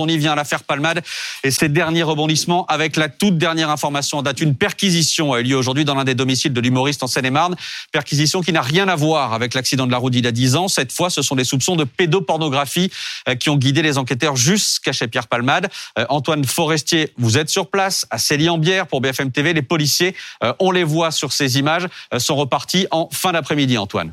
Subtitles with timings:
[0.00, 1.02] On y vient à l'affaire Palmade
[1.44, 4.40] et ses derniers rebondissements avec la toute dernière information en date.
[4.40, 7.56] Une perquisition a eu lieu aujourd'hui dans l'un des domiciles de l'humoriste en Seine-et-Marne.
[7.92, 10.56] Perquisition qui n'a rien à voir avec l'accident de la route d'il y a 10
[10.56, 10.68] ans.
[10.68, 12.90] Cette fois, ce sont des soupçons de pédopornographie
[13.28, 15.68] euh, qui ont guidé les enquêteurs jusqu'à chez Pierre Palmade.
[15.98, 19.52] Euh, Antoine Forestier, vous êtes sur place à Célie-en-Bière pour BFM TV.
[19.52, 21.86] Les policiers, euh, on les voit sur ces images,
[22.18, 24.12] sont repartis en fin d'après-midi, Antoine.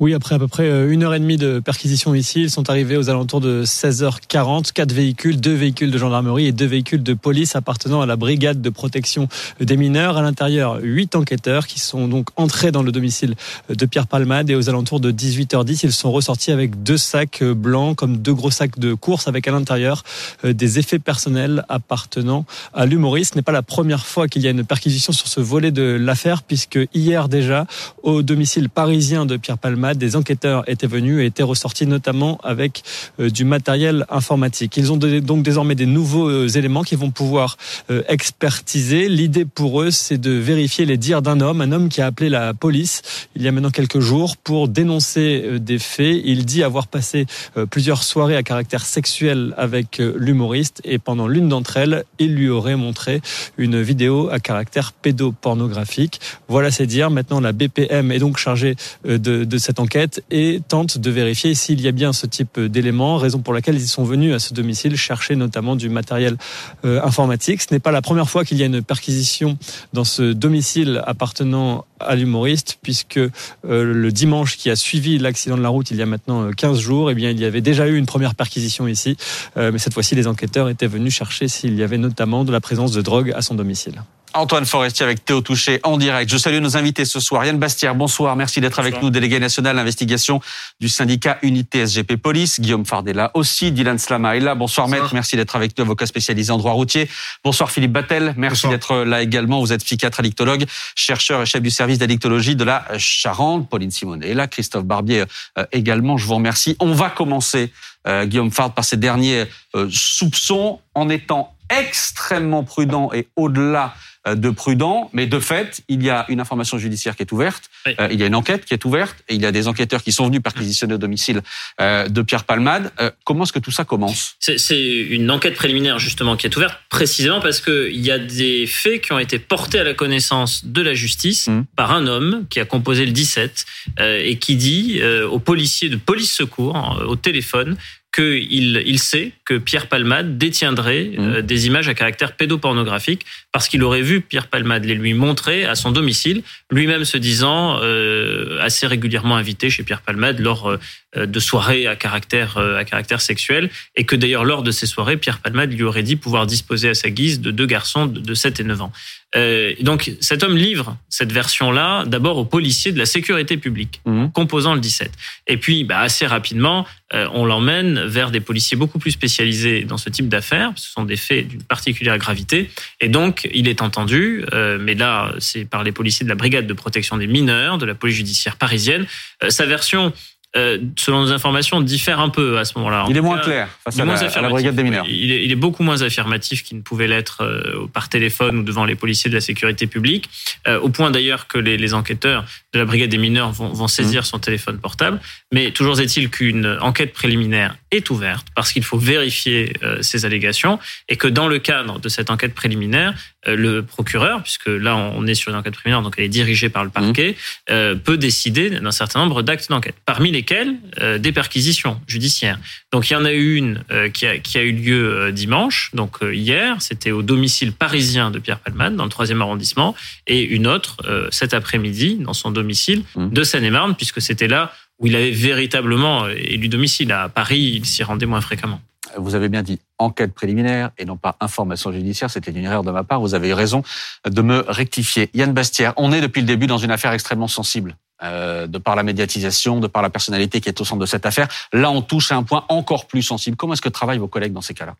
[0.00, 2.70] Oui, après à peu près euh, une heure et demie de perquisition ici, ils sont
[2.70, 4.72] arrivés aux alentours de 16h40.
[4.72, 8.62] Quatre véhicules, deux véhicules de gendarmerie et deux véhicules de police appartenant à la brigade
[8.62, 9.28] de protection
[9.60, 10.16] des mineurs.
[10.16, 13.34] À l'intérieur, huit enquêteurs qui sont donc entrés dans le domicile
[13.68, 17.94] de Pierre Palmade et aux alentours de 18h10, ils sont ressortis avec deux sacs blancs,
[17.94, 20.02] comme deux gros sacs de course, avec à l'intérieur
[20.46, 23.34] euh, des effets personnels appartenant à l'humoriste.
[23.34, 25.98] Ce n'est pas la première fois qu'il y a une perquisition sur ce volet de
[26.00, 27.66] l'affaire, puisque hier déjà,
[28.02, 32.82] au domicile parisien de Pierre Palmade, des enquêteurs étaient venus et étaient ressortis notamment avec
[33.18, 34.76] euh, du matériel informatique.
[34.76, 37.56] Ils ont donc désormais des nouveaux euh, éléments qu'ils vont pouvoir
[37.90, 39.08] euh, expertiser.
[39.08, 42.28] L'idée pour eux, c'est de vérifier les dires d'un homme, un homme qui a appelé
[42.28, 43.02] la police
[43.36, 46.20] il y a maintenant quelques jours pour dénoncer des faits.
[46.24, 47.26] Il dit avoir passé
[47.70, 52.76] plusieurs soirées à caractère sexuel avec l'humoriste et pendant l'une d'entre elles, il lui aurait
[52.76, 53.20] montré
[53.56, 56.20] une vidéo à caractère pédopornographique.
[56.48, 57.10] Voilà, c'est dire.
[57.10, 61.80] Maintenant, la BPM est donc chargée de, de cette enquête et tente de vérifier s'il
[61.80, 64.96] y a bien ce type d'éléments, raison pour laquelle ils sont venus à ce domicile
[64.96, 66.36] chercher notamment du matériel
[66.84, 67.62] euh, informatique.
[67.62, 69.58] Ce n'est pas la première fois qu'il y a une perquisition
[69.92, 73.30] dans ce domicile appartenant à l'humoriste, puisque euh,
[73.64, 76.80] le dimanche qui a suivi l'accident de la route, il y a maintenant 15 euh,
[76.80, 79.16] jours, eh bien, il y avait déjà eu une première perquisition ici,
[79.56, 82.92] mais cette fois-ci, les enquêteurs étaient venus chercher s'il y avait notamment de la présence
[82.92, 84.02] de drogue à son domicile.
[84.34, 86.30] Antoine Forestier avec Théo Touché en direct.
[86.30, 87.44] Je salue nos invités ce soir.
[87.44, 88.36] Yann Bastière, bonsoir.
[88.36, 90.40] Merci d'être avec nous, délégué national d'investigation
[90.78, 92.60] du syndicat Unité SGP Police.
[92.60, 93.72] Guillaume Fardella aussi.
[93.72, 94.54] Dylan Slama est là.
[94.54, 95.10] Bonsoir, maître.
[95.14, 97.08] Merci d'être avec nous, avocat spécialisé en droit routier.
[97.42, 98.34] Bonsoir Philippe Battel.
[98.36, 99.60] Merci d'être là également.
[99.60, 100.64] Vous êtes psychiatre addictologue,
[100.94, 103.68] chercheur et chef du service d'addictologie de la Charente.
[103.68, 104.46] Pauline Simone est là.
[104.46, 105.24] Christophe Barbier
[105.58, 106.16] euh, également.
[106.16, 106.76] Je vous remercie.
[106.78, 107.72] On va commencer,
[108.06, 113.94] euh, Guillaume Fard, par ces derniers euh, soupçons en étant extrêmement prudent et au-delà
[114.28, 117.70] euh, de prudent, mais de fait, il y a une information judiciaire qui est ouverte,
[117.86, 120.02] euh, il y a une enquête qui est ouverte, et il y a des enquêteurs
[120.02, 121.40] qui sont venus perquisitionner au domicile
[121.80, 122.92] euh, de Pierre Palmade.
[123.24, 124.34] comment est-ce que tout ça commence?
[124.38, 129.00] C'est une enquête préliminaire justement qui est ouverte précisément parce qu'il y a des faits
[129.00, 131.64] qui ont été portés à la connaissance de la justice mmh.
[131.74, 133.64] par un homme qui a composé le 17
[134.00, 137.78] et qui dit aux policiers de police secours au téléphone
[138.12, 141.20] qu'il il sait que Pierre Palmade détiendrait mmh.
[141.20, 145.64] euh, des images à caractère pédopornographique parce qu'il aurait vu Pierre Palmade les lui montrer
[145.64, 150.78] à son domicile, lui-même se disant euh, assez régulièrement invité chez Pierre Palmade lors euh,
[151.16, 155.38] de soirées à caractère à caractère sexuel et que d'ailleurs lors de ces soirées Pierre
[155.38, 158.64] Palmade lui aurait dit pouvoir disposer à sa guise de deux garçons de 7 et
[158.64, 158.92] 9 ans.
[159.36, 164.28] Euh, donc cet homme livre cette version-là d'abord aux policiers de la sécurité publique, mmh.
[164.30, 165.12] composant le 17.
[165.46, 166.84] Et puis bah, assez rapidement,
[167.14, 170.72] euh, on l'emmène vers des policiers beaucoup plus spécialisés dans ce type d'affaires.
[170.74, 172.70] Ce sont des faits d'une particulière gravité.
[173.00, 176.66] Et donc il est entendu, euh, mais là c'est par les policiers de la brigade
[176.66, 179.06] de protection des mineurs, de la police judiciaire parisienne.
[179.48, 180.12] sa version
[180.56, 183.06] euh, selon nos informations, diffère un peu à ce moment-là.
[183.08, 185.06] Il est moins clair face à, la, brigade des mineurs.
[185.08, 188.62] Il est, il est beaucoup moins affirmatif qu'il ne pouvait l'être euh, par téléphone ou
[188.64, 190.28] devant les policiers de la sécurité publique,
[190.66, 193.86] euh, au point d'ailleurs que les, les, enquêteurs de la brigade des mineurs vont, vont
[193.86, 194.24] saisir mmh.
[194.24, 195.20] son téléphone portable.
[195.52, 200.78] Mais toujours est-il qu'une enquête préliminaire est ouverte parce qu'il faut vérifier ces allégations
[201.08, 203.14] et que dans le cadre de cette enquête préliminaire,
[203.46, 206.84] le procureur, puisque là on est sur une enquête préliminaire, donc elle est dirigée par
[206.84, 207.36] le parquet,
[207.68, 207.96] mmh.
[208.04, 209.96] peut décider d'un certain nombre d'actes d'enquête.
[210.04, 212.58] Parmi les lesquelles euh, des perquisitions judiciaires.
[212.92, 215.32] Donc il y en a eu une euh, qui, a, qui, a, eu lieu euh,
[215.32, 219.94] dimanche, donc hier, c'était au domicile parisien de Pierre Palman, dans le 3e arrondissement,
[220.26, 220.96] et une autre
[221.30, 223.28] cet après-midi, dans son domicile mmh.
[223.30, 227.12] de Seine-et-Marne, puisque c'était là où il avait véritablement élu domicile.
[227.12, 228.80] À Paris, il s'y rendait moins fréquemment.
[229.16, 232.30] Vous avez bien dit enquête préliminaire et non pas information judiciaire.
[232.30, 233.20] C'était une erreur de ma part.
[233.20, 233.82] Vous avez eu raison
[234.24, 235.30] de me rectifier.
[235.34, 237.96] Yann Bastière, on est depuis le début dans une affaire extrêmement sensible.
[238.22, 241.24] Euh, de par la médiatisation, de par la personnalité qui est au centre de cette
[241.24, 241.48] affaire.
[241.72, 243.56] Là, on touche à un point encore plus sensible.
[243.56, 244.94] Comment est-ce que travaillent vos collègues dans ces cas-là?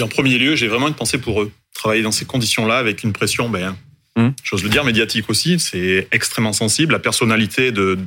[0.00, 1.52] En premier lieu, j'ai vraiment une pensée pour eux.
[1.74, 3.76] Travailler dans ces conditions-là avec une pression, ben,
[4.16, 4.32] hum.
[4.42, 6.92] j'ose le dire, médiatique aussi, c'est extrêmement sensible.
[6.92, 7.98] La personnalité de,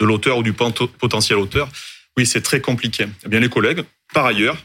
[0.00, 1.68] de l'auteur ou du potentiel auteur,
[2.16, 3.06] oui, c'est très compliqué.
[3.24, 4.56] Eh bien, les collègues, par ailleurs,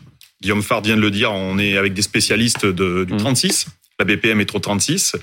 [0.45, 3.74] Guillaume Fard vient de le dire, on est avec des spécialistes de, du 36, hum.
[3.97, 5.15] la BPM métro 36.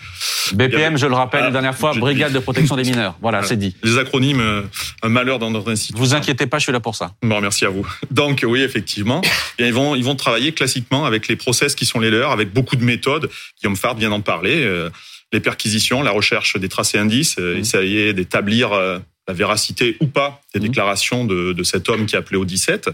[0.52, 3.14] BPM, je le rappelle, la dernière fois, Brigade de protection des mineurs.
[3.22, 3.76] Voilà, c'est dit.
[3.84, 4.62] Les acronymes, euh,
[5.04, 5.96] un malheur dans notre institut.
[5.96, 7.12] Vous inquiétez pas, je suis là pour ça.
[7.22, 7.86] Bon, merci à vous.
[8.10, 9.22] Donc, oui, effectivement,
[9.60, 12.74] ils vont, ils vont travailler classiquement avec les process qui sont les leurs, avec beaucoup
[12.74, 13.30] de méthodes.
[13.60, 14.64] Guillaume Fard vient d'en parler.
[14.64, 14.90] Euh,
[15.32, 17.60] les perquisitions, la recherche des traces et indices, euh, mmh.
[17.60, 20.62] essayer d'établir la véracité ou pas des mmh.
[20.64, 22.90] déclarations de, de, cet homme qui a appelé au 17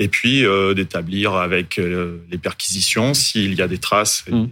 [0.00, 0.44] et puis
[0.74, 4.46] d'établir avec les perquisitions s'il y a des traces mmh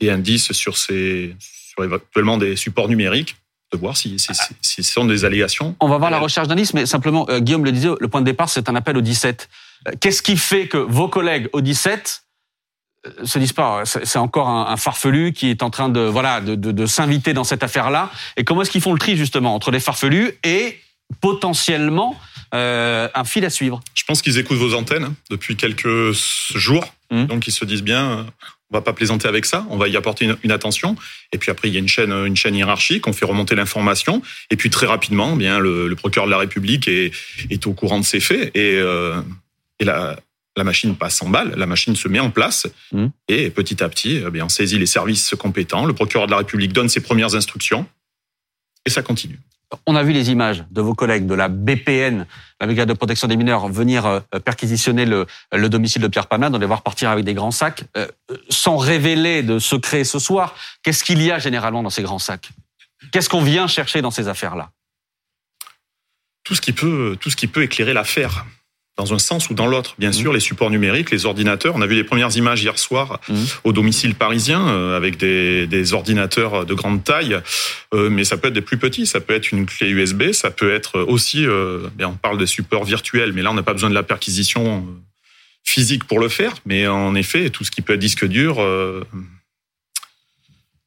[0.00, 3.36] et indices sur, ces, sur éventuellement des supports numériques
[3.72, 5.74] de voir si, ce sont des allégations.
[5.80, 8.26] On va voir la recherche d'indices, mais simplement, euh, Guillaume le disait, le point de
[8.26, 9.48] départ, c'est un appel au 17.
[9.88, 12.24] Euh, qu'est-ce qui fait que vos collègues au 17
[13.06, 16.54] euh, se disent pas, c'est encore un, farfelu qui est en train de voilà de,
[16.54, 18.10] de, s'inviter dans cette affaire-là?
[18.36, 20.78] Et comment est-ce qu'ils font le tri justement entre les farfelus et
[21.20, 22.16] potentiellement
[22.54, 26.12] un fil à suivre Je pense qu'ils écoutent vos antennes hein, depuis quelques
[26.54, 27.26] jours, mmh.
[27.26, 28.26] donc ils se disent bien,
[28.70, 30.96] on va pas plaisanter avec ça, on va y apporter une, attention.
[31.32, 34.22] Et puis après, il y a une chaîne, une chaîne hiérarchique, on fait remonter l'information.
[34.50, 37.12] Et puis très rapidement, eh bien le, procureur de la République est,
[37.50, 39.20] est, au courant de ces faits et, euh,
[39.78, 40.16] et la,
[40.56, 43.06] la machine passe en balle, la machine se met en place mmh.
[43.28, 45.84] et petit à petit, eh bien, on saisit les services compétents.
[45.84, 47.86] Le procureur de la République donne ses premières instructions
[48.86, 49.38] et ça continue.
[49.86, 52.26] On a vu les images de vos collègues de la BPN,
[52.60, 55.26] la Brigade de protection des mineurs, venir euh, perquisitionner le,
[55.68, 57.84] domicile de Pierre Palmade, on les voir partir avec des grands sacs.
[57.96, 58.06] Euh,
[58.48, 62.50] sans révéler de secrets ce soir, qu'est-ce qu'il y a généralement dans ces grands sacs?
[63.12, 64.70] Qu'est-ce qu'on vient chercher dans ces affaires-là?
[66.42, 66.60] Tout ce
[67.14, 68.44] tout ce qui peut éclairer l'affaire
[68.96, 69.94] dans un sens ou dans l'autre.
[69.98, 70.14] Bien mmh.
[70.14, 71.74] sûr, les supports numériques, les ordinateurs.
[71.76, 73.34] On a vu les premières images hier soir mmh.
[73.64, 77.38] au domicile parisien euh, avec des, des, ordinateurs de grande taille,
[77.92, 79.06] euh, mais ça peut être des plus petits.
[79.06, 81.44] Ça peut être une clé USB, ça peut être aussi.
[81.46, 84.86] Euh, on parle des supports virtuels, mais là on n'a pas besoin de la perquisition
[85.64, 86.54] physique pour le faire.
[86.64, 88.60] Mais en effet, tout ce qui peut être disque dur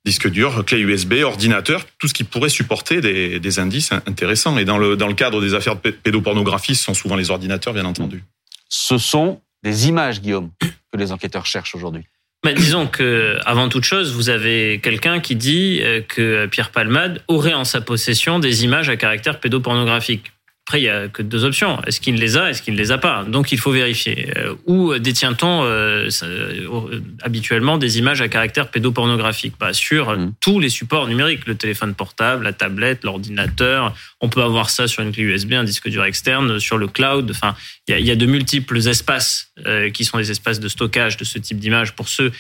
[0.08, 4.58] disque dur, clé USB, ordinateur, tout ce qui pourrait supporter des, des, indices intéressants.
[4.58, 7.74] Et dans le, dans le cadre des affaires de pédopornographie, ce sont souvent les ordinateurs,
[7.74, 8.24] bien entendu.
[8.70, 12.04] Ce sont des images, Guillaume, que les enquêteurs cherchent aujourd'hui.
[12.46, 17.22] Mais disons que, avant toute chose, vous avez quelqu'un qui dit euh, que Pierre Palmade
[17.28, 20.32] aurait en sa possession des images à caractère pédopornographique.
[20.68, 21.82] Après, il y a que deux options.
[21.84, 23.24] Est-ce qu'il les a Est-ce qu'il ne les a pas?
[23.24, 24.34] Donc, il faut vérifier.
[24.36, 29.54] Euh, où détient-on euh, euh, habituellement des images à caractère pédopornographique?
[29.58, 30.34] Bah, Sur mmh.
[30.42, 33.96] tous les supports numériques, le téléphone portable, la tablette, l'ordinateur.
[34.20, 37.32] On peut avoir ça sur une clé USB, un disque dur externe, sur le cloud.
[37.32, 37.56] Enfin,
[37.88, 39.54] il y a, de multiples espaces
[39.94, 42.34] qui sont des espaces de stockage de ce type d'images pour ceux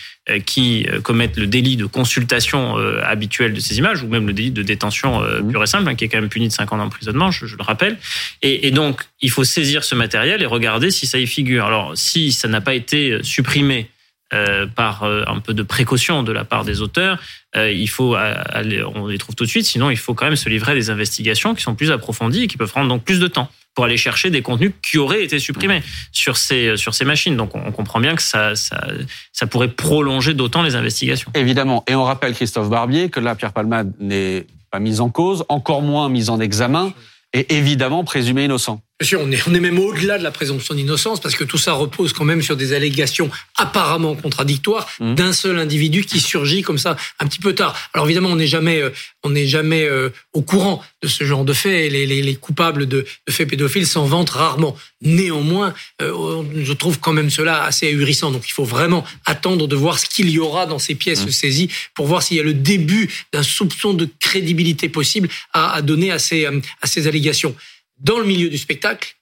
[0.45, 4.63] qui commettent le délit de consultation habituelle de ces images ou même le délit de
[4.63, 5.50] détention mmh.
[5.50, 7.56] pure et simple, hein, qui est quand même puni de 5 ans d'emprisonnement, je, je
[7.56, 7.97] le rappelle.
[8.41, 11.65] Et, donc, il faut saisir ce matériel et regarder si ça y figure.
[11.65, 13.89] Alors, si ça n'a pas été supprimé
[14.33, 17.17] euh, par euh, un peu de précaution de la part des auteurs,
[17.55, 19.65] euh, il faut aller, on les trouve tout de suite.
[19.65, 22.47] Sinon, il faut quand même se livrer à des investigations qui sont plus approfondies et
[22.47, 25.39] qui peuvent prendre donc plus de temps pour aller chercher des contenus qui auraient été
[25.39, 25.81] supprimés
[26.11, 27.37] sur ces sur ces machines.
[27.37, 28.87] Donc, on, comprend bien que ça, ça
[29.31, 31.31] ça pourrait prolonger d'autant les investigations.
[31.33, 31.85] Évidemment.
[31.87, 35.81] Et on rappelle Christophe Barbier que là, Pierre Palmade n'est pas mis en cause, encore
[35.81, 36.93] moins mis en examen
[37.38, 38.81] et évidemment présumé innocent.
[38.99, 41.59] Bien sûr, on est, on est même au-delà de la présomption d'innocence parce que tout
[41.59, 45.13] ça repose quand même sur des allégations apparemment contradictoires mmh.
[45.13, 47.75] d'un seul individu qui surgit comme ça un petit peu tard.
[47.94, 48.89] Alors évidemment, on n'est jamais, euh,
[49.23, 51.91] on n'est jamais euh, au courant de ce genre de faits.
[51.91, 54.75] Les, les, les coupables de, de, faits pédophiles s'en vantent rarement.
[55.03, 58.31] Néanmoins, euh, je trouve quand même cela assez ahurissant.
[58.31, 61.29] Donc il faut vraiment attendre de voir ce qu'il y aura dans ces pièces mmh.
[61.29, 65.83] saisies pour voir s'il y a le début d'un soupçon de crédibilité possible à, à
[65.83, 67.55] donner à ces, à ces allégations
[68.00, 69.18] dans le milieu du spectacle,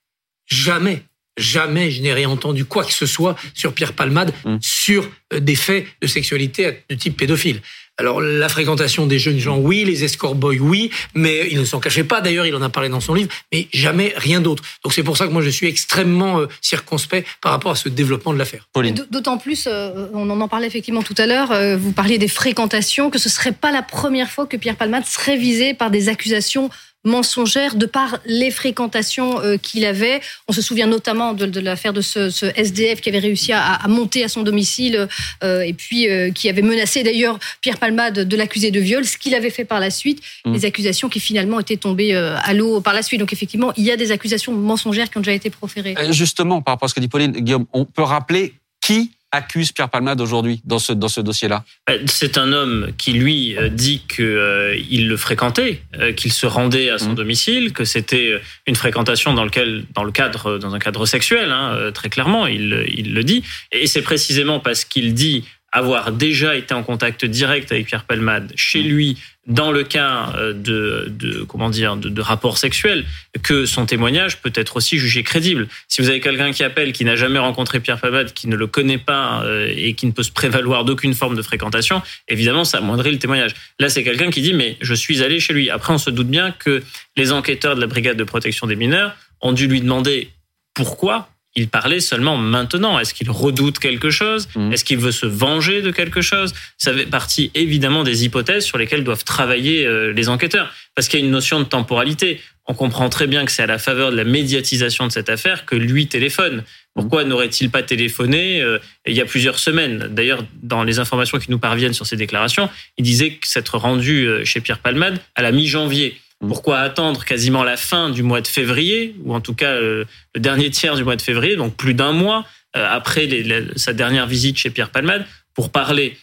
[0.46, 1.04] jamais,
[1.38, 4.58] jamais je n'ai rien entendu quoi que ce soit sur Pierre Palmade, mmh.
[4.62, 7.62] sur euh, des faits de sexualité de type pédophile.
[7.98, 11.80] Alors la fréquentation des jeunes gens, oui, les escort boys, oui, mais il ne s'en
[11.80, 12.20] cachait pas.
[12.20, 14.64] D'ailleurs, il en a parlé dans son livre, mais jamais rien d'autre.
[14.84, 17.88] Donc c'est pour ça que moi je suis extrêmement euh, circonspect par rapport à ce
[17.88, 18.68] développement de l'affaire.
[19.10, 21.78] D'autant plus, euh, on en parlait effectivement tout à l'heure.
[21.78, 25.38] vous parliez des fréquentations, que ce serait pas la première fois que Pierre Palmade serait
[25.38, 26.70] visé par des accusations
[27.06, 30.22] mensongère de par les fréquentations euh, qu'il avait.
[30.48, 34.28] On se souvient notamment de, l'affaire de ce, SDF qui avait réussi à, monter à
[34.28, 35.08] son domicile
[35.44, 39.18] euh, et puis euh, qui avait menacé d'ailleurs Pierre Palmade de l'accuser de viol, ce
[39.18, 40.22] qu'il avait fait par la suite.
[40.46, 40.54] Mmh.
[40.54, 43.20] Les accusations qui finalement étaient tombées à l'eau par la suite.
[43.20, 45.96] Donc effectivement, il y a des accusations mensongères qui ont déjà été proférées.
[46.10, 49.90] Justement, par rapport à ce que dit Pauline, Guillaume, on peut rappeler qui accuse Pierre
[49.90, 51.64] Palmade aujourd'hui dans ce, dans ce dossier-là?
[51.90, 55.82] Euh, C'est un homme qui, lui, euh, dit qu'il euh, il le fréquentait,
[56.16, 57.16] qu'il se rendait à son mmh.
[57.16, 61.92] domicile, que c'était une fréquentation dans, lequel, dans, le cadre, dans un cadre sexuel, hein,
[61.94, 63.44] très clairement, il, il le dit.
[63.72, 65.44] Et c'est précisément parce qu'il dit
[65.76, 70.54] avoir déjà été en contact direct avec Pierre Palmade chez lui dans le cas euh,
[70.54, 73.06] de, de comment dire de, de rapports sexuels
[73.44, 75.68] que son témoignage peut être aussi jugé crédible.
[75.90, 78.68] Si vous avez quelqu'un qui appelle qui n'a jamais rencontré Pierre Palmade, qui ne le
[78.68, 82.78] connaît pas euh, et qui ne peut se prévaloir d'aucune forme de fréquentation, évidemment ça
[82.78, 83.52] amoindrit le témoignage.
[83.78, 85.70] Là c'est quelqu'un qui dit mais je suis allé chez lui.
[85.70, 86.82] Après on se doute bien que
[87.18, 90.30] les enquêteurs de la brigade de protection des mineurs ont dû lui demander
[90.74, 93.00] pourquoi il parlait seulement maintenant.
[93.00, 94.74] Est-ce qu'il redoute quelque chose mmh.
[94.74, 98.78] Est-ce qu'il veut se venger de quelque chose Ça fait partie évidemment des hypothèses sur
[98.78, 102.42] lesquelles doivent travailler euh, les enquêteurs, parce qu'il y a une notion de temporalité.
[102.68, 105.66] On comprend très bien que c'est à la faveur de la médiatisation de cette affaire
[105.66, 106.64] que lui téléphone.
[106.94, 107.28] Pourquoi mmh.
[107.28, 110.10] n'aurait-il pas téléphoné euh, il y a plusieurs semaines?
[110.12, 114.44] D'ailleurs, dans les informations qui nous parviennent sur ces déclarations, il disait s'être rendu euh,
[114.44, 116.18] chez Pierre Palmade à la mi-janvier.
[116.42, 116.48] Mm.
[116.48, 120.42] Pourquoi attendre quasiment la fin du mois de février, ou en tout cas euh, le
[120.42, 123.30] dernier tiers du mois de février, donc plus d'un mois euh, après
[123.76, 126.18] sa dernière visite chez Pierre Palmade, pour parler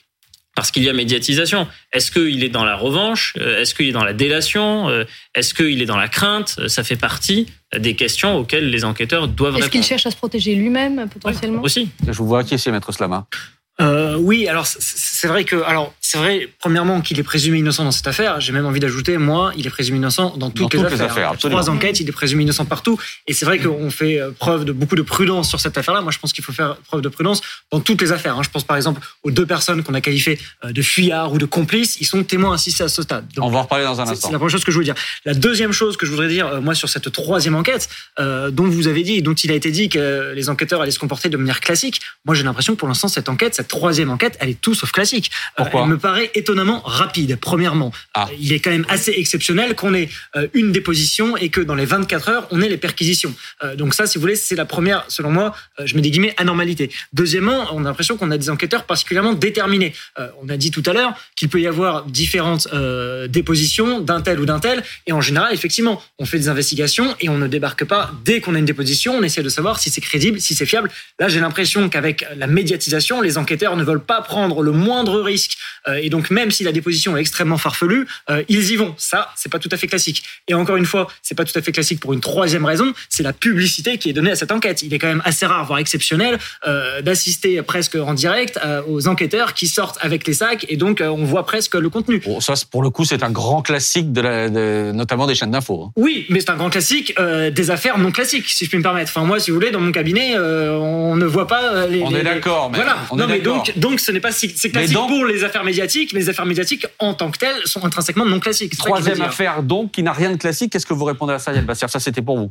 [0.55, 1.67] parce qu'il y a médiatisation.
[1.95, 4.91] Est-ce qu'il est dans la revanche euh, Est-ce qu'il est dans la délation
[5.35, 9.55] Est-ce qu'il est dans la crainte Ça fait partie des questions auxquelles les enquêteurs doivent
[9.55, 9.65] répondre.
[9.65, 11.63] Est-ce qu'il cherche à se protéger lui-même potentiellement?
[11.63, 11.89] Aussi.
[12.07, 13.27] Je vous vois acquiescer, Maître Slama.
[13.81, 17.91] Euh, oui, alors c'est vrai que, alors c'est vrai, premièrement qu'il est présumé innocent dans
[17.91, 18.39] cette affaire.
[18.39, 21.33] J'ai même envie d'ajouter, moi, il est présumé innocent dans toutes, les, affaires.
[21.39, 23.01] Trois enquêtes, il est présumé innocent partout.
[23.27, 26.03] Et c'est vrai qu'on fait euh, preuve de beaucoup de prudence sur cette affaire-là.
[26.03, 27.41] Moi, je pense qu'il faut faire preuve de prudence
[27.71, 28.37] dans toutes les affaires.
[28.37, 28.43] Hein.
[28.43, 31.47] Je pense par exemple aux deux personnes qu'on a qualifiées euh, de fuyards ou de
[31.47, 31.99] complices.
[32.03, 33.25] Ils sont témoins assistés à ce stade.
[33.39, 34.29] On va en reparler dans un instant.
[34.29, 35.03] C'est la première chose que je voulais dire.
[35.25, 37.89] La deuxième chose que je voudrais dire, moi, sur cette troisième enquête,
[38.19, 41.31] dont vous avez dit, dont il a été dit que les enquêteurs allaient se comporter
[41.31, 42.03] de manière classique.
[42.27, 44.93] Moi, j'ai l'impression que pour l'instant, cette enquête, cette troisième enquête, elle est tout sauf
[44.93, 45.31] classique.
[45.59, 47.93] Euh, me paraît étonnamment rapide, premièrement.
[48.13, 48.27] Ah.
[48.29, 51.75] Euh, il est quand même assez exceptionnel qu'on ait euh, une déposition et que dans
[51.75, 53.35] les 24 heures, on ait les perquisitions.
[53.77, 56.91] donc ça, si vous voulez, c'est la première, selon moi, je mets des guillemets, anormalité.
[57.13, 59.95] Deuxièmement, on a l'impression qu'on a des enquêteurs particulièrement déterminés.
[60.43, 62.67] on a dit tout à l'heure qu'il peut y avoir différentes
[63.29, 64.83] dépositions d'un tel ou d'un tel.
[65.07, 68.55] Et en général, effectivement, on fait des investigations et on ne débarque pas dès qu'on
[68.55, 69.15] a une déposition.
[69.15, 70.91] On essaie de savoir si c'est crédible, si c'est fiable.
[71.19, 75.57] Là, j'ai l'impression qu'avec la médiatisation, les enquêteurs ne veulent pas prendre le moindre risque.
[75.93, 78.95] Euh, et donc, même si la déposition est extrêmement farfelue, euh, ils y vont.
[78.97, 80.23] Ça, c'est pas tout à fait classique.
[80.49, 83.23] Et encore une fois, c'est pas tout à fait classique pour une troisième raison, c'est
[83.23, 84.83] la publicité qui est donnée à cette enquête.
[84.83, 88.59] Il est quand même assez rare, voire exceptionnel, euh, d'assister presque en direct
[88.89, 92.19] aux enquêteurs qui sortent avec les sacs et donc on voit presque le contenu.
[92.19, 95.51] Bon, ça, pour le coup, c'est un grand classique, de, la, de notamment des chaînes
[95.51, 95.85] d'infos.
[95.87, 95.93] Hein.
[95.97, 99.11] Oui, mais c'est un grand classique des affaires non classiques, si je puis me permettre.
[99.15, 102.03] Enfin, moi, si vous voulez, dans mon cabinet, on ne voit pas les.
[102.03, 102.99] On est d'accord, mais voilà.
[103.15, 105.82] non, mais donc, donc, ce n'est pas si c'est classique pour les affaires médiatiques,
[106.13, 108.77] mais les affaires médiatiques en tant que telles sont intrinsèquement non classiques.
[108.77, 110.73] Troisième affaire donc qui n'a rien de classique.
[110.73, 112.51] Qu'est-ce que vous répondez à ça, Yann Bassir Ça, c'était pour vous.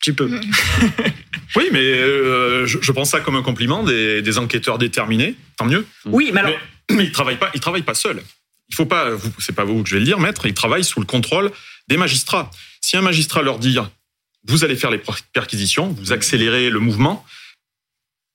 [0.00, 0.30] Tu peux.
[1.56, 5.34] oui, mais euh, je, pense ça comme un compliment des, enquêteurs déterminés.
[5.56, 5.86] Tant mieux.
[6.06, 6.52] Oui, mais alors.
[6.90, 7.50] Mais, ils travaillent pas.
[7.54, 8.22] Ils travaillent pas seuls.
[8.70, 9.10] Il faut pas.
[9.38, 10.46] C'est pas vous que je vais le dire, maître.
[10.46, 11.50] Ils travaillent sous le contrôle
[11.88, 12.50] des magistrats.
[12.80, 13.76] Si un magistrat leur dit
[14.46, 15.00] vous allez faire les
[15.32, 17.24] perquisitions, vous accélérez le mouvement,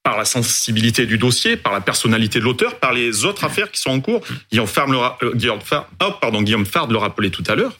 [0.05, 3.81] par la sensibilité du dossier, par la personnalité de l'auteur, par les autres affaires qui
[3.81, 4.21] sont en cours.
[4.51, 7.75] Guillaume Fard, le, euh, Guillaume oh, pardon, Guillaume Fard le rappelait tout à l'heure.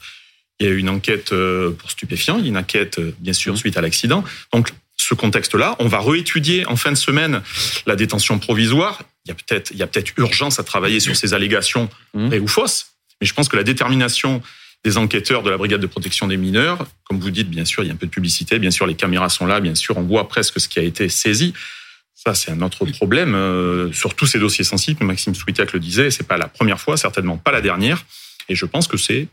[0.60, 3.58] Il y a eu une enquête euh, pour stupéfiants, une enquête, euh, bien sûr, mmh.
[3.58, 4.24] suite à l'accident.
[4.51, 7.44] Donc, ce contexte-là, on va réétudier en fin de semaine
[7.86, 9.03] la détention provisoire.
[9.25, 12.27] Il y a peut-être, il y a peut-être urgence à travailler sur ces allégations mmh.
[12.27, 12.88] vraies ou fausses.
[13.22, 14.41] Mais je pense que la détermination
[14.84, 17.88] des enquêteurs de la brigade de protection des mineurs, comme vous dites, bien sûr, il
[17.88, 20.01] y a un peu de publicité, bien sûr, les caméras sont là, bien sûr, on
[20.01, 21.53] voit presque ce qui a été saisi.
[22.25, 23.36] Ça, c'est un autre problème.
[23.36, 26.98] Euh, sur tous ces dossiers sensibles, Maxime Souitiac le disait, c'est pas la première fois,
[26.98, 28.03] certainement pas la dernière.
[28.50, 29.27] Et je pense que c'est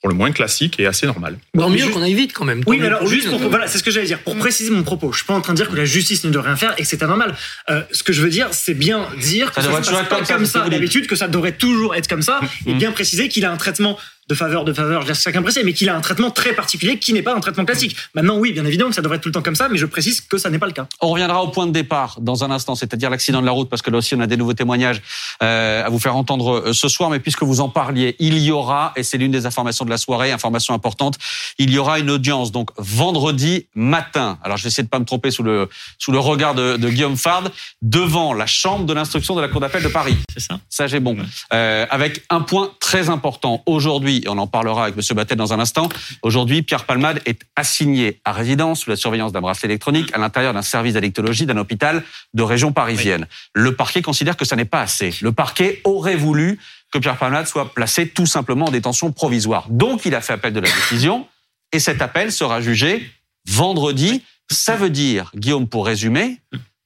[0.00, 1.38] pour le moins classique et assez normal.
[1.52, 2.62] Bon, mieux qu'on aille vite quand même.
[2.66, 4.20] Oui, mais alors juste pour, voilà, c'est ce que j'allais dire.
[4.20, 6.30] Pour préciser mon propos, je suis pas en train de dire que la justice ne
[6.30, 7.34] doit rien faire et que c'est anormal.
[7.68, 10.46] Euh, ce que je veux dire, c'est bien dire que ça, ça, devrait pas comme
[10.46, 13.58] ça, d'habitude, que ça devrait toujours être comme ça, et bien préciser qu'il a un
[13.58, 13.98] traitement
[14.30, 16.98] de faveur, de faveur, je laisse chacun préciser, mais qu'il a un traitement très particulier
[16.98, 17.96] qui n'est pas un traitement classique.
[18.14, 19.86] Maintenant, oui, bien évidemment que ça devrait être tout le temps comme ça, mais je
[19.86, 20.86] précise que ça n'est pas le cas.
[21.00, 23.82] On reviendra au point de départ dans un instant, c'est-à-dire l'accident de la route, parce
[23.82, 25.02] que là aussi on a des nouveaux témoignages
[25.42, 27.10] euh, à vous faire entendre euh, ce soir.
[27.10, 29.98] Mais puisque vous en parliez, il y aura, et c'est l'une des informations de la
[29.98, 31.18] soirée, information importante,
[31.58, 34.38] il y aura une audience donc vendredi matin.
[34.44, 35.68] Alors je vais essayer de pas me tromper sous le
[35.98, 37.50] sous le regard de, de Guillaume Fard
[37.82, 40.16] devant la chambre de l'instruction de la cour d'appel de Paris.
[40.32, 40.60] C'est ça?
[40.68, 41.16] Ça j'ai bon.
[41.52, 45.16] Euh, avec un point très important aujourd'hui et on en parlera avec M.
[45.16, 45.88] Battel dans un instant.
[46.22, 50.52] Aujourd'hui, Pierre Palmade est assigné à résidence sous la surveillance d'un bracelet électronique à l'intérieur
[50.52, 52.02] d'un service d'addictologie d'un hôpital
[52.34, 53.26] de région parisienne.
[53.54, 55.14] Le parquet considère que ça n'est pas assez.
[55.20, 56.58] Le parquet aurait voulu
[56.92, 59.66] que Pierre Palmade soit placé tout simplement en détention provisoire.
[59.68, 61.26] Donc, il a fait appel de la décision
[61.72, 63.10] et cet appel sera jugé
[63.48, 64.22] vendredi.
[64.50, 66.40] Ça veut dire, Guillaume, pour résumer,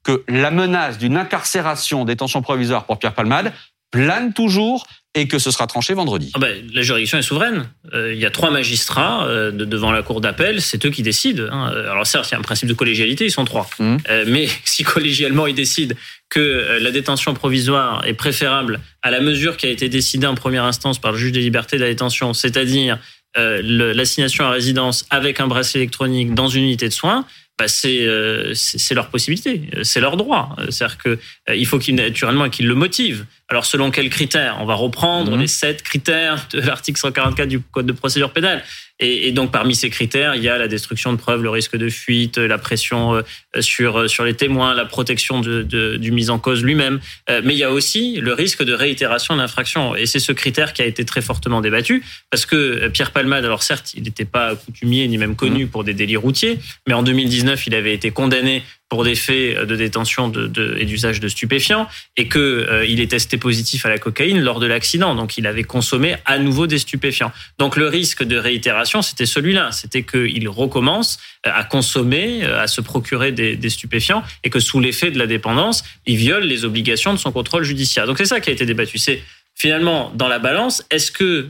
[0.05, 3.53] que la menace d'une incarcération, détention provisoire pour Pierre Palmade
[3.91, 6.33] plane toujours et que ce sera tranché vendredi.
[6.35, 7.68] Ah ben, la juridiction est souveraine.
[7.92, 11.44] Euh, il y a trois magistrats euh, devant la cour d'appel, c'est eux qui décident.
[11.50, 11.66] Hein.
[11.90, 13.68] Alors certes, il y a un principe de collégialité, ils sont trois.
[13.78, 13.97] Mmh.
[14.11, 15.94] Euh, mais si collégialement ils décident
[16.30, 20.64] que la détention provisoire est préférable à la mesure qui a été décidée en première
[20.64, 22.99] instance par le juge des libertés de la détention, c'est-à-dire
[23.37, 27.25] l'assignation à résidence avec un bracelet électronique dans une unité de soins,
[27.58, 28.08] bah c'est
[28.54, 30.56] c'est leur possibilité, c'est leur droit.
[30.70, 31.18] C'est-à-dire que
[31.54, 33.26] il faut qu'ils naturellement qu'ils le motivent.
[33.49, 34.56] Alors selon quels critères?
[34.61, 35.40] On va reprendre mmh.
[35.40, 38.64] les sept critères de l'article 144 du Code de procédure pénale.
[39.00, 41.76] Et, et, donc parmi ces critères, il y a la destruction de preuves, le risque
[41.76, 43.22] de fuite, la pression euh,
[43.60, 47.00] sur euh, sur les témoins, la protection de, de, du mis en cause lui-même.
[47.28, 49.96] Euh, mais il y a aussi le risque de réitération d'infraction.
[49.96, 53.64] Et c'est ce critère qui a été très fortement débattu parce que Pierre Palmade, alors
[53.64, 55.68] certes, il n'était pas coutumier ni même connu mmh.
[55.68, 58.62] pour des délits routiers, mais en 2019, il avait été condamné
[58.94, 63.00] pour des faits de détention de, de, et d'usage de stupéfiants et que euh, il
[63.00, 65.16] est testé positif à la cocaïne lors de l'accident.
[65.16, 67.32] Donc il avait consommé à nouveau des stupéfiants.
[67.58, 69.72] Donc le risque de réitération, c'était celui-là.
[69.72, 74.60] C'était qu'il recommence euh, à consommer, euh, à se procurer des, des stupéfiants et que
[74.60, 78.06] sous l'effet de la dépendance, il viole les obligations de son contrôle judiciaire.
[78.06, 78.98] Donc c'est ça qui a été débattu.
[78.98, 79.24] C'est
[79.56, 81.48] finalement dans la balance, est-ce que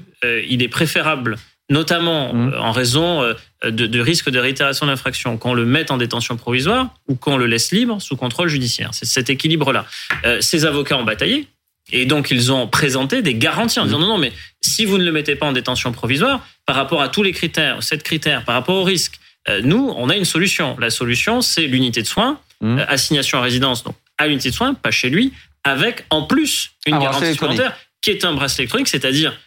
[0.48, 1.36] il est préférable
[1.70, 2.54] notamment mmh.
[2.58, 3.34] en raison
[3.71, 7.47] de, de risque de réitération d'infraction, qu'on le mette en détention provisoire ou qu'on le
[7.47, 8.90] laisse libre sous contrôle judiciaire.
[8.92, 9.87] C'est cet équilibre-là.
[10.25, 11.49] Euh, ces avocats ont bataillé
[11.92, 15.04] et donc ils ont présenté des garanties en disant non, non, mais si vous ne
[15.04, 18.54] le mettez pas en détention provisoire, par rapport à tous les critères, sept critères, par
[18.54, 20.76] rapport au risque, euh, nous, on a une solution.
[20.78, 22.78] La solution, c'est l'unité de soins, mmh.
[22.78, 25.33] euh, assignation à résidence, donc à l'unité de soins, pas chez lui,
[25.64, 29.38] avec en plus une garantie supplémentaire qui est un bracelet électronique, c'est-à-dire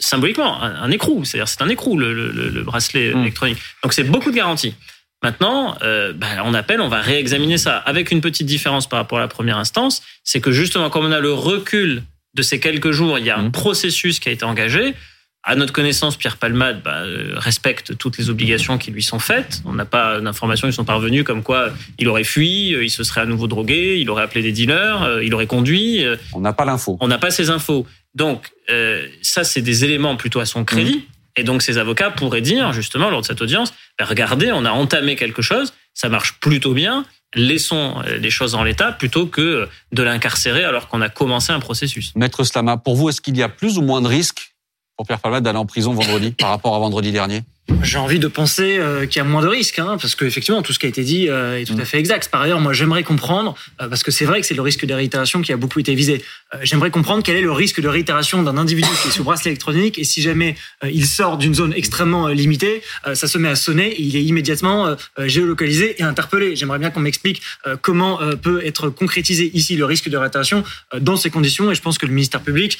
[0.00, 1.24] symboliquement un, écrou.
[1.24, 3.20] C'est-à-dire c'est un écrou le, le, le bracelet mm.
[3.20, 3.58] électronique.
[3.82, 4.74] Donc c'est beaucoup de garanties.
[5.22, 9.18] Maintenant, euh, bah, on appelle, on va réexaminer ça avec une petite différence par rapport
[9.18, 12.02] à la première instance, c'est que justement comme on a le recul
[12.34, 13.52] de ces quelques jours, il y a un mm.
[13.52, 14.94] processus qui a été engagé.
[15.42, 19.62] À notre connaissance, Pierre Palmade bah, euh, respecte toutes les obligations qui lui sont faites.
[19.64, 23.02] On n'a pas d'informations qui sont parvenues comme quoi il aurait fui, euh, il se
[23.04, 26.04] serait à nouveau drogué, il aurait appelé des dealers, il aurait conduit.
[26.34, 26.98] On n'a pas l'info.
[27.00, 27.86] On n'a pas ces infos.
[28.16, 30.96] Donc, euh, ça, c'est des éléments plutôt à son crédit.
[30.96, 31.40] Mmh.
[31.40, 34.70] Et donc, ces avocats pourraient dire, justement, lors de cette audience, ben, regardez, on a
[34.70, 39.68] entamé quelque chose, ça marche plutôt bien, laissons euh, les choses en l'état plutôt que
[39.92, 42.12] de l'incarcérer alors qu'on a commencé un processus.
[42.16, 44.54] Maître Slama, pour vous, est-ce qu'il y a plus ou moins de risques
[44.96, 47.42] pour Pierre Palmade d'aller en prison vendredi par rapport à vendredi dernier?
[47.82, 50.72] J'ai envie de penser euh, qu'il y a moins de risques, hein, parce qu'effectivement, tout
[50.72, 52.28] ce qui a été dit euh, est tout à fait exact.
[52.30, 54.94] Par ailleurs, moi, j'aimerais comprendre, euh, parce que c'est vrai que c'est le risque de
[54.94, 56.22] réitération qui a beaucoup été visé,
[56.62, 59.98] j'aimerais comprendre quel est le risque de réitération d'un individu qui est sous bracelet électronique,
[59.98, 62.82] et si jamais il sort d'une zone extrêmement limitée,
[63.14, 66.54] ça se met à sonner, et il est immédiatement géolocalisé et interpellé.
[66.56, 67.42] J'aimerais bien qu'on m'explique
[67.82, 70.62] comment peut être concrétisé ici le risque de réitération
[70.98, 72.78] dans ces conditions, et je pense que le ministère public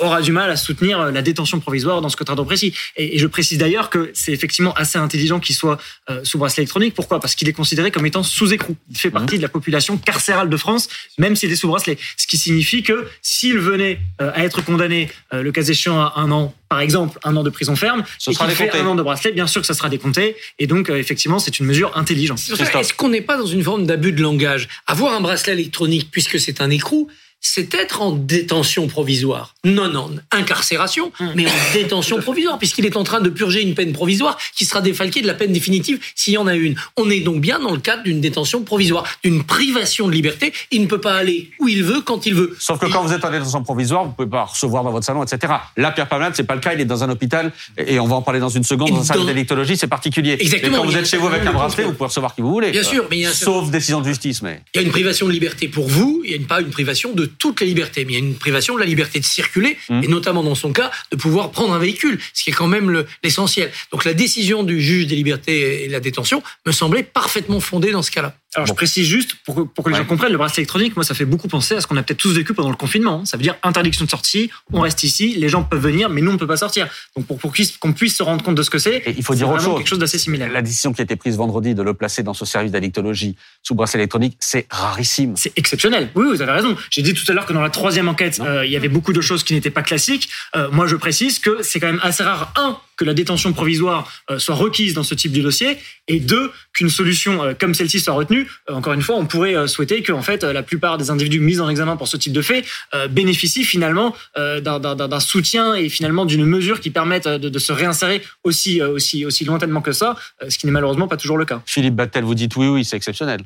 [0.00, 2.72] aura du mal à soutenir la détention provisoire dans ce cadre précis.
[2.96, 5.78] Et, et je précise d'ailleurs que c'est effectivement assez intelligent qu'il soit
[6.10, 6.94] euh, sous bracelet électronique.
[6.94, 7.20] Pourquoi?
[7.20, 8.76] Parce qu'il est considéré comme étant sous écrou.
[8.90, 10.88] Il fait partie de la population carcérale de France,
[11.18, 11.98] même s'il est sous bracelet.
[12.16, 16.14] Ce qui signifie que s'il venait euh, à être condamné, euh, le cas échéant, à
[16.16, 19.02] un an, par exemple, un an de prison ferme, Ce qu'il fait un an de
[19.02, 20.36] bracelet, bien sûr que ça sera décompté.
[20.58, 22.38] Et donc, effectivement, c'est une mesure intelligente.
[22.38, 24.68] Est-ce qu'on n'est pas dans une forme d'abus de langage?
[24.86, 27.08] Avoir un bracelet électronique, puisque c'est un écrou,
[27.40, 29.54] c'est être en détention provisoire.
[29.64, 31.32] Non, non, incarcération, hum.
[31.34, 34.80] mais en détention provisoire, puisqu'il est en train de purger une peine provisoire qui sera
[34.80, 36.76] défalquée de la peine définitive s'il y en a une.
[36.96, 40.52] On est donc bien dans le cadre d'une détention provisoire, d'une privation de liberté.
[40.70, 42.56] Il ne peut pas aller où il veut, quand il veut.
[42.58, 45.06] Sauf que quand vous êtes en détention provisoire, vous ne pouvez pas recevoir dans votre
[45.06, 45.52] salon, etc.
[45.76, 48.16] Là, Pierre Palmade, c'est pas le cas, il est dans un hôpital, et on va
[48.16, 50.36] en parler dans une seconde, dans un salon d'électologie, c'est particulier.
[50.40, 50.78] Exactement.
[50.78, 52.70] Mais quand vous êtes chez vous avec un bracelet, vous pouvez recevoir qui vous voulez.
[52.70, 54.62] Bien sûr, mais il y a Sauf décision de justice, mais.
[54.74, 57.12] Il y a une privation de liberté pour vous, il n'y a pas une privation
[57.12, 60.04] de toutes les libertés il y a une privation de la liberté de circuler, mmh.
[60.04, 63.04] et notamment dans son cas, de pouvoir prendre un véhicule, ce qui est quand même
[63.22, 63.70] l'essentiel.
[63.92, 67.90] Donc la décision du juge des libertés et de la détention me semblait parfaitement fondée
[67.90, 68.34] dans ce cas-là.
[68.54, 71.04] Alors je précise juste, pour que, pour que les gens comprennent, le bracelet électronique, moi
[71.04, 73.20] ça fait beaucoup penser à ce qu'on a peut-être tous vécu pendant le confinement.
[73.20, 73.24] Hein.
[73.26, 76.30] Ça veut dire interdiction de sortie, on reste ici, les gens peuvent venir, mais nous
[76.30, 76.88] on ne peut pas sortir.
[77.14, 79.50] Donc pour, pour qu'on puisse se rendre compte de ce que c'est, il faut dire
[79.50, 79.76] autre chose.
[79.76, 80.50] quelque chose d'assez similaire.
[80.50, 83.74] La décision qui a été prise vendredi de le placer dans ce service d'addictologie sous
[83.74, 85.36] bracelet électronique, c'est rarissime.
[85.36, 86.08] C'est exceptionnel.
[86.14, 86.74] Oui, vous avez raison.
[86.90, 89.12] J'ai dit tout à l'heure que dans la troisième enquête, euh, il y avait beaucoup
[89.12, 90.30] de choses qui n'étaient pas classiques.
[90.56, 94.12] Euh, moi je précise que c'est quand même assez rare, un, que la détention provisoire
[94.30, 98.00] euh, soit requise dans ce type de dossier, et deux, qu'une solution euh, comme celle-ci
[98.00, 98.46] soit retenue.
[98.68, 101.60] Euh, encore une fois, on pourrait souhaiter que en fait la plupart des individus mis
[101.60, 102.64] en examen pour ce type de fait
[103.10, 109.24] bénéficient finalement d'un soutien et finalement d'une mesure qui permette de, se réinsérer aussi aussi
[109.24, 110.16] aussi lointainement que ça,
[110.48, 111.62] ce qui n'est malheureusement pas toujours le cas.
[111.66, 113.40] Philippe Battel, vous dites oui, oui, c'est exceptionnel.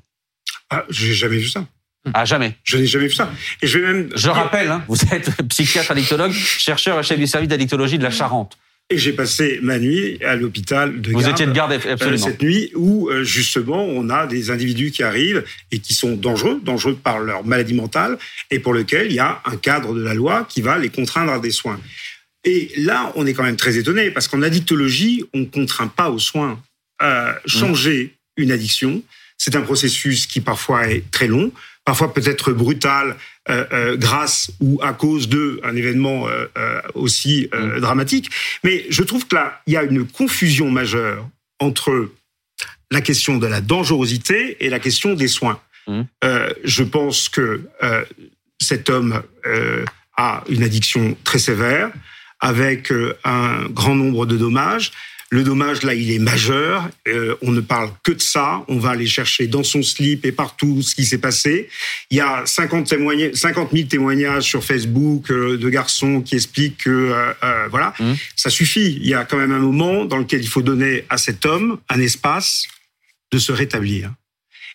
[0.70, 1.66] Ah, j'ai jamais vu ça.
[2.14, 2.56] À jamais.
[2.64, 3.30] Je n'ai jamais vu ça.
[3.60, 4.10] Et je vais même.
[4.16, 8.10] Je rappelle, hein, vous êtes psychiatre addictologue, chercheur et chef du service d'addictologie de la
[8.10, 8.58] Charente.
[8.92, 12.26] Et j'ai passé ma nuit à l'hôpital de Vous étiez de garde, euh, absolument.
[12.26, 16.60] cette nuit où, euh, justement, on a des individus qui arrivent et qui sont dangereux,
[16.62, 18.18] dangereux par leur maladie mentale,
[18.50, 21.32] et pour lequel il y a un cadre de la loi qui va les contraindre
[21.32, 21.80] à des soins.
[22.44, 26.10] Et là, on est quand même très étonné, parce qu'en addictologie, on ne contraint pas
[26.10, 26.62] aux soins.
[27.00, 29.02] Euh, changer une addiction,
[29.38, 31.50] c'est un processus qui parfois est très long,
[31.86, 33.16] parfois peut-être brutal
[33.50, 37.80] euh, euh, grâce ou à cause de un événement euh, aussi mm.
[37.80, 38.30] dramatique.
[38.62, 41.28] Mais je trouve que là, il y a une confusion majeure
[41.58, 42.12] entre
[42.92, 45.60] la question de la dangerosité et la question des soins.
[45.88, 46.02] Mm.
[46.62, 47.62] je pense que
[48.60, 49.22] cet homme
[50.16, 51.90] a une addiction très sévère,
[52.38, 52.92] avec
[53.24, 54.92] un grand nombre de dommages.
[55.32, 56.90] Le dommage, là, il est majeur.
[57.08, 58.66] Euh, on ne parle que de ça.
[58.68, 61.70] On va aller chercher dans son slip et partout ce qui s'est passé.
[62.10, 62.86] Il y a 50,
[63.34, 68.12] 50 000 témoignages sur Facebook euh, de garçons qui expliquent que, euh, voilà, mmh.
[68.36, 68.98] ça suffit.
[69.00, 71.78] Il y a quand même un moment dans lequel il faut donner à cet homme
[71.88, 72.64] un espace
[73.32, 74.12] de se rétablir.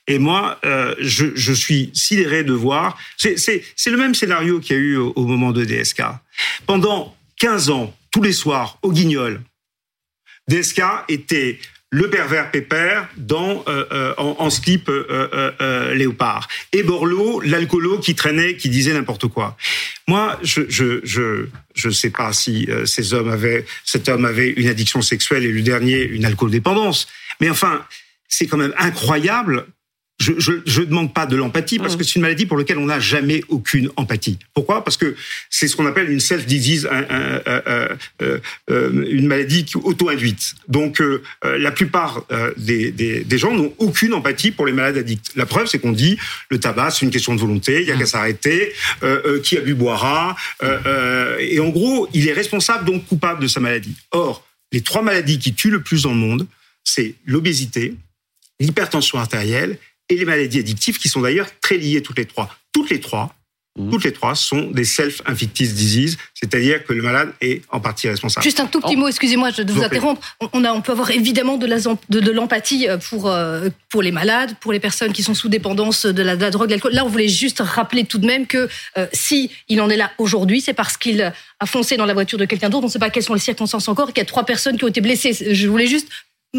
[0.07, 0.59] Et moi,
[0.99, 2.97] je, je, suis sidéré de voir.
[3.17, 6.01] C'est le même scénario qu'il y a eu au, au moment de DSK.
[6.65, 9.41] Pendant 15 ans, tous les soirs, au Guignol,
[10.47, 16.47] DSK était le pervers pépère dans euh, euh, en, slip euh, léopard.
[16.73, 19.57] Et Borloo l'alcoolo qui traînait qui disait n'importe quoi.
[20.07, 24.67] Moi je je je je sais pas si ces hommes avaient cet homme avait une
[24.67, 27.07] addiction sexuelle et le dernier une alcool dépendance
[27.39, 27.85] mais enfin
[28.27, 29.65] c'est quand même incroyable
[30.19, 31.97] je, je, je demande pas de l'empathie parce mmh.
[31.97, 34.39] que c'est une maladie pour laquelle on n'a jamais aucune empathie.
[34.53, 34.83] Pourquoi?
[34.83, 35.15] Parce que
[35.49, 37.95] c'est ce qu'on appelle une self-disease, euh,
[38.69, 40.55] une maladie auto-induite.
[40.67, 42.25] Donc euh, la plupart
[42.57, 45.31] des, des, des, gens n'ont aucune empathie pour les malades addicts.
[45.35, 46.17] La preuve, c'est qu'on dit
[46.49, 48.07] le tabac, c'est une question de volonté, il y a qu'à mmh.
[48.07, 48.73] s'arrêter,
[49.43, 50.35] qui a bu boira,
[51.39, 53.95] et en gros, il est responsable donc coupable de sa maladie.
[54.11, 56.47] Or, les trois maladies qui tuent le plus dans le monde,
[56.83, 57.93] c'est l'obésité,
[58.59, 59.77] l'hypertension artérielle
[60.09, 62.55] et les maladies addictives qui sont d'ailleurs très liées toutes les trois.
[62.71, 63.35] Toutes les trois,
[63.77, 63.89] mmh.
[63.89, 68.43] toutes les trois sont des self-inflicted disease, c'est-à-dire que le malade est en partie responsable.
[68.43, 70.21] Juste un tout petit mot, excusez-moi de vous, interrompre.
[70.53, 74.71] On, a, on peut avoir évidemment de l'empathie euh, pour, euh, pour les malades, pour
[74.71, 76.93] les personnes qui sont sous dépendance de la, drogue, de l'alcool.
[76.93, 80.11] Là, on voulait juste rappeler tout de même que euh, si il en est là
[80.17, 82.83] aujourd'hui, c'est parce qu'il a foncé dans la voiture de quelqu'un d'autre.
[82.83, 84.83] On ne sait pas quelles sont les circonstances encore, qu'il y a trois personnes qui
[84.83, 85.33] ont été blessées.
[85.33, 86.07] Je voulais juste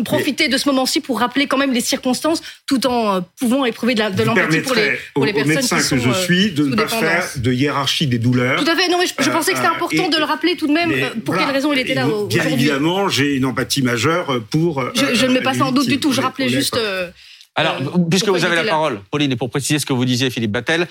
[0.05, 3.95] profiter de ce moment-ci pour rappeler quand même les circonstances, tout en euh, pouvant éprouver
[3.95, 6.89] de l'empathie pour les, pour les personnes qui sont que je suis de ne pas
[6.89, 8.63] faire de hiérarchie des douleurs.
[8.63, 8.89] Tout à fait.
[8.89, 10.93] Non, mais je, pensais que c'était euh, important de le rappeler tout de même.
[11.25, 14.85] pour quelle raison il était là aujourd'hui Bien évidemment, j'ai une empathie majeure pour.
[14.95, 16.13] Je, ne mets pas ça en doute du tout.
[16.13, 16.79] Je rappelais juste.
[17.55, 17.77] Alors,
[18.09, 20.87] puisque vous avez la parole, Pauline, et pour préciser ce que vous disiez, Philippe Battel,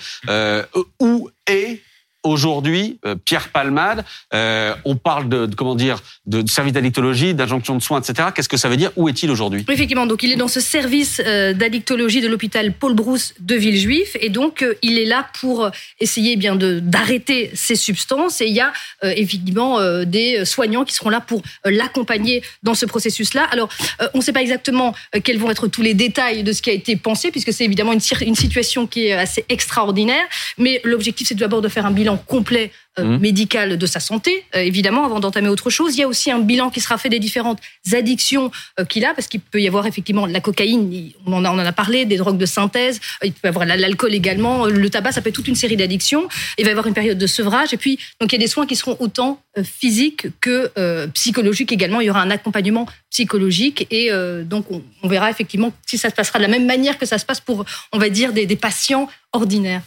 [1.00, 1.80] où est
[2.24, 4.04] aujourd'hui, euh, Pierre Palmade,
[4.34, 8.30] euh, on parle de, comment dire de, service d'addictologie, d'injonction de soins, etc.
[8.34, 8.90] Qu'est-ce que ça veut dire?
[8.96, 9.64] Où est-il aujourd'hui?
[9.68, 14.16] Effectivement, donc il est dans ce service euh, d'addictologie de l'hôpital Paul Brousse de Villejuif,
[14.20, 18.40] et donc il est là pour essayer eh bien de d'arrêter ces substances.
[18.40, 23.44] Et il y a effectivement des soignants qui seront là pour l'accompagner dans ce processus-là.
[23.50, 23.68] Alors,
[24.14, 26.72] on ne sait pas exactement quels vont être tous les détails de ce qui a
[26.72, 30.24] été pensé, puisque c'est évidemment une, une situation qui est assez extraordinaire.
[30.58, 32.72] Mais l'objectif, c'est d'abord de faire un bilan complet
[33.04, 33.18] mmh.
[33.18, 35.96] médical de sa santé, euh, évidemment, avant d'entamer autre chose.
[35.96, 37.58] Il y a aussi un bilan qui sera fait des différentes
[37.92, 41.50] addictions euh, qu'il a, parce qu'il peut y avoir effectivement la cocaïne, on en, a,
[41.50, 44.90] on en a parlé, des drogues de synthèse, il peut y avoir l'alcool également, le
[44.90, 46.28] tabac, ça peut être toute une série d'addictions.
[46.58, 48.48] Il va y avoir une période de sevrage, et puis donc il y a des
[48.48, 50.70] soins qui seront autant physiques que
[51.08, 52.00] psychologiques également.
[52.00, 54.10] Il y aura un accompagnement psychologique, et
[54.44, 57.24] donc on, verra effectivement si ça se passera de la même manière que ça se
[57.24, 59.82] passe pour, on va dire, des, des patients ordinaires.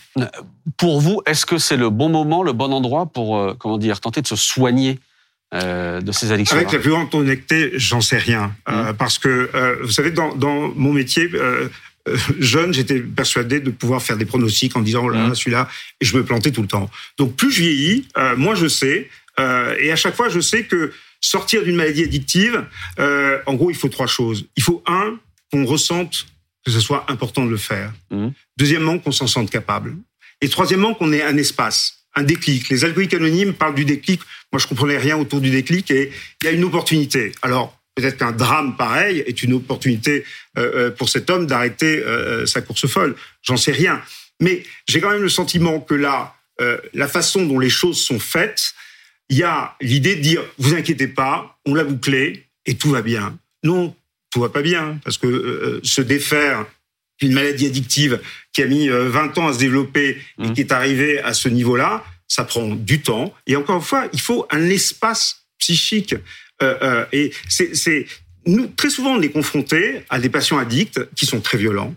[0.78, 4.00] Pour vous, est-ce que c'est le bon moment, le bon endroit pour euh, comment dire
[4.00, 5.00] tenter de se soigner
[5.54, 8.98] euh, de ces addictions Avec la plus grande honnêteté, j'en sais rien, euh, mmh.
[8.98, 9.50] parce que
[9.84, 11.30] vous savez, dans, dans mon métier.
[12.40, 15.36] jeune, j'étais persuadé de pouvoir faire des pronostics en disant oh là, mmh.
[15.36, 16.90] celui-là, et je me plantais tout le temps.
[17.20, 21.64] Donc plus je vieillis, moins je sais, et à chaque fois je sais que sortir
[21.64, 22.66] d'une maladie addictive,
[22.98, 24.48] en gros, il faut trois choses.
[24.56, 25.20] Il faut un
[25.52, 26.26] qu'on ressente
[26.66, 27.92] que ce soit important de le faire.
[28.10, 28.30] Mmh.
[28.58, 29.96] Deuxièmement, qu'on s'en sente capable.
[30.42, 32.70] Et troisièmement, qu'on ait un espace un déclic.
[32.70, 34.22] Les alcooliques anonymes parlent du déclic.
[34.52, 37.32] Moi, je comprenais rien autour du déclic et il y a une opportunité.
[37.42, 40.24] Alors, peut-être qu'un drame pareil est une opportunité
[40.58, 43.16] euh, euh, pour cet homme d'arrêter euh, sa course folle.
[43.42, 44.02] J'en sais rien.
[44.40, 46.36] Mais j'ai quand même le sentiment que là,
[46.94, 48.76] la façon dont les choses sont faites,
[49.30, 53.02] il y a l'idée de dire, vous inquiétez pas, on l'a bouclé et tout va
[53.02, 53.36] bien.
[53.64, 53.96] Non,
[54.30, 56.68] tout va pas bien parce que se défaire
[57.22, 58.20] une maladie addictive
[58.54, 60.54] qui a mis 20 ans à se développer et mmh.
[60.54, 63.34] qui est arrivée à ce niveau-là, ça prend du temps.
[63.48, 66.16] Et encore une fois, il faut un espace psychique.
[67.12, 68.06] et c'est
[68.46, 71.94] nous, très souvent, on est confronté à des patients addicts qui sont très violents,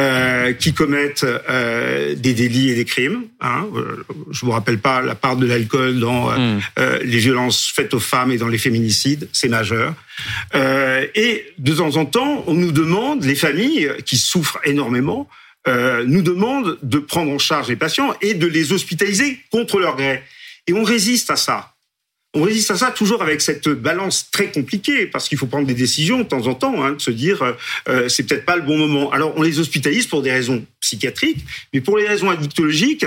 [0.00, 3.24] euh, qui commettent euh, des délits et des crimes.
[3.42, 3.66] Hein.
[3.76, 6.60] Euh, je vous rappelle pas la part de l'alcool dans euh, hmm.
[6.78, 9.94] euh, les violences faites aux femmes et dans les féminicides, c'est majeur.
[10.54, 15.28] et de temps en temps, on nous demande, les familles qui souffrent énormément,
[15.66, 20.22] nous demandent de prendre en charge les patients et de les hospitaliser contre leur gré.
[20.66, 21.71] Et on résiste à ça
[22.34, 25.74] on résiste à ça toujours avec cette balance très compliquée parce qu'il faut prendre des
[25.74, 27.52] décisions de temps en temps, hein, de se dire euh,
[27.88, 29.10] euh, c'est peut-être pas le bon moment.
[29.10, 33.04] Alors on les hospitalise pour des raisons psychiatriques, mais pour les raisons addictologiques,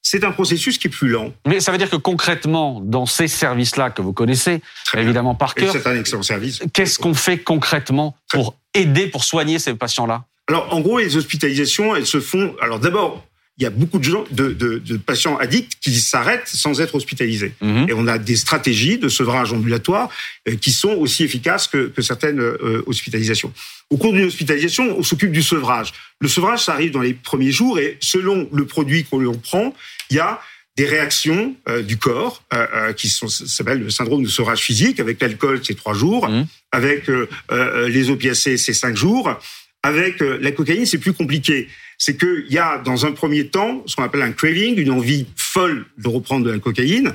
[0.00, 1.34] c'est un processus qui est plus lent.
[1.46, 4.62] Mais ça veut dire que concrètement, dans ces services-là que vous connaissez,
[4.94, 6.62] évidemment par cœur, c'est un excellent service.
[6.72, 10.24] Qu'est-ce qu'on fait concrètement pour aider, pour soigner ces patients-là?
[10.48, 12.54] Alors en gros, les hospitalisations, elles se font.
[12.62, 13.27] Alors d'abord,
[13.58, 16.94] il y a beaucoup de gens, de, de, de patients addicts qui s'arrêtent sans être
[16.94, 17.52] hospitalisés.
[17.60, 17.86] Mhm.
[17.88, 20.08] Et on a des stratégies de sevrage ambulatoire
[20.48, 23.52] euh, qui sont aussi efficaces que, que certaines euh, hospitalisations.
[23.90, 25.92] Au cours d'une hospitalisation, on s'occupe du sevrage.
[26.20, 29.74] Le sevrage, ça arrive dans les premiers jours et selon le produit qu'on prend,
[30.10, 30.40] il y a
[30.76, 35.20] des réactions euh, du corps euh, qui sont s'appelle le syndrome de sevrage physique avec
[35.20, 36.46] l'alcool c'est trois jours, mhm.
[36.70, 37.10] avec
[37.50, 39.36] les opiacés c'est cinq jours,
[39.82, 41.68] avec la cocaïne c'est plus compliqué
[41.98, 45.26] c'est qu'il y a dans un premier temps ce qu'on appelle un craving, une envie
[45.36, 47.12] folle de reprendre de la cocaïne,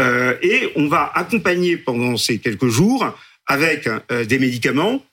[0.00, 3.16] euh, et on va accompagner pendant ces quelques jours
[3.46, 5.04] avec euh, des médicaments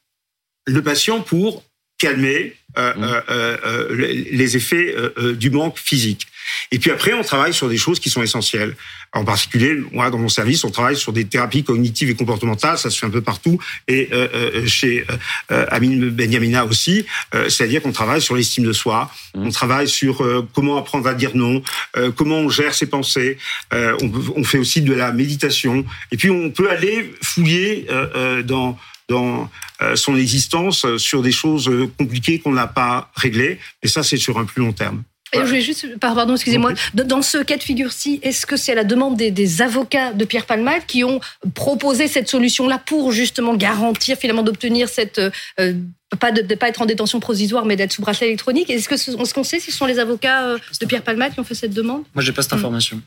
[0.65, 1.63] le patient pour
[2.01, 3.03] calmer euh, mmh.
[3.03, 3.95] euh, euh,
[4.31, 4.95] les effets
[5.35, 6.27] du manque physique.
[6.71, 8.75] Et puis après, on travaille sur des choses qui sont essentielles.
[9.13, 12.77] En particulier, moi, dans mon service, on travaille sur des thérapies cognitives et comportementales.
[12.77, 13.59] Ça se fait un peu partout.
[13.87, 15.05] Et euh, chez
[15.51, 17.05] euh, Amine Benyamina aussi.
[17.49, 19.11] C'est-à-dire qu'on travaille sur l'estime de soi.
[19.35, 19.47] Mmh.
[19.47, 21.61] On travaille sur comment apprendre à dire non,
[22.15, 23.37] comment on gère ses pensées.
[23.71, 25.85] On, on, fait aussi de la méditation.
[26.11, 27.87] Et puis, on peut aller fouiller
[28.45, 28.77] dans
[29.11, 29.49] dans
[29.81, 33.59] euh, son existence euh, sur des choses euh, compliquées qu'on n'a pas réglées.
[33.83, 35.03] Et ça, c'est sur un plus long terme.
[35.33, 38.83] Je vais juste, pardon, excusez-moi, dans ce cas de figure-ci, est-ce que c'est à la
[38.83, 41.19] demande des, avocats de Pierre Palmade qui ont
[41.53, 45.21] proposé cette solution-là pour justement garantir finalement d'obtenir cette
[46.19, 48.69] pas de, pas être en détention provisoire, mais d'être sous bracelet électronique?
[48.69, 51.45] Est-ce que ce qu'on sait si ce sont les avocats de Pierre Palmade qui ont
[51.45, 52.03] fait cette demande?
[52.13, 53.01] Moi, j'ai pas cette information.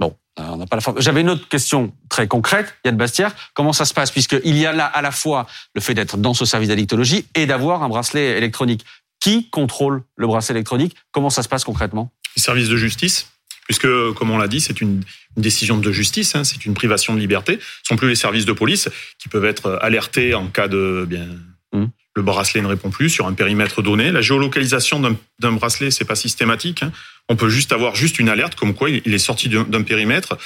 [0.00, 0.98] Bon, euh, on n'a pas la forme.
[1.00, 3.34] J'avais une autre question très concrète, Yann Bastière.
[3.52, 4.10] Comment ça se passe?
[4.10, 7.44] Puisqu'il y a là à la fois le fait d'être dans ce service d'addictologie et
[7.44, 8.86] d'avoir un bracelet électronique.
[9.20, 10.96] Qui contrôle le bracelet électronique?
[11.12, 12.12] Comment ça se passe concrètement?
[12.36, 13.30] Les services de justice.
[13.66, 15.02] Puisque, comme on l'a dit, c'est une,
[15.36, 17.60] décision de justice, hein, c'est une privation de liberté.
[17.60, 21.28] Ce sont plus les services de police qui peuvent être alertés en cas de bien
[21.72, 24.10] mmh le bracelet ne répond plus sur un périmètre donné.
[24.10, 25.00] La géolocalisation
[25.38, 26.82] d'un bracelet, c'est pas systématique.
[26.82, 26.92] Hein.
[27.28, 30.36] On peut juste avoir juste une alerte comme quoi il est sorti d'un périmètre.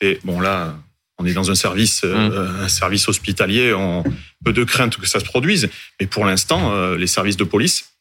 [0.00, 0.76] Et bon là,
[1.18, 2.64] on est dans un service, euh, mmh.
[2.64, 4.04] un service hospitalier, on
[4.44, 5.70] peu de crainte que ça se produise.
[6.00, 7.93] Mais pour l'instant, euh, les services de police,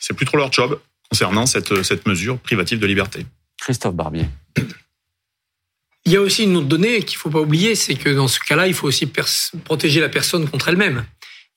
[0.00, 3.26] c'est plus trop leur job concernant cette, cette mesure privative de liberté.
[3.60, 4.26] Christophe Barbier.
[6.04, 8.38] Il y a aussi une autre donnée qu'il faut pas oublier, c'est que dans ce
[8.38, 9.10] cas-là, il faut aussi
[9.64, 11.04] protéger la personne contre elle-même.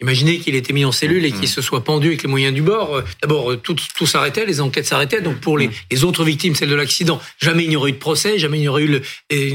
[0.01, 1.47] Imaginez qu'il ait été mis en cellule et qu'il mm.
[1.47, 2.95] se soit pendu avec les moyens du bord.
[2.95, 5.21] Euh, d'abord, euh, tout, tout s'arrêtait, les enquêtes s'arrêtaient.
[5.21, 5.71] Donc pour les, mm.
[5.91, 8.61] les, autres victimes, celles de l'accident, jamais il n'y aurait eu de procès, jamais il
[8.61, 9.01] n'y aurait eu le,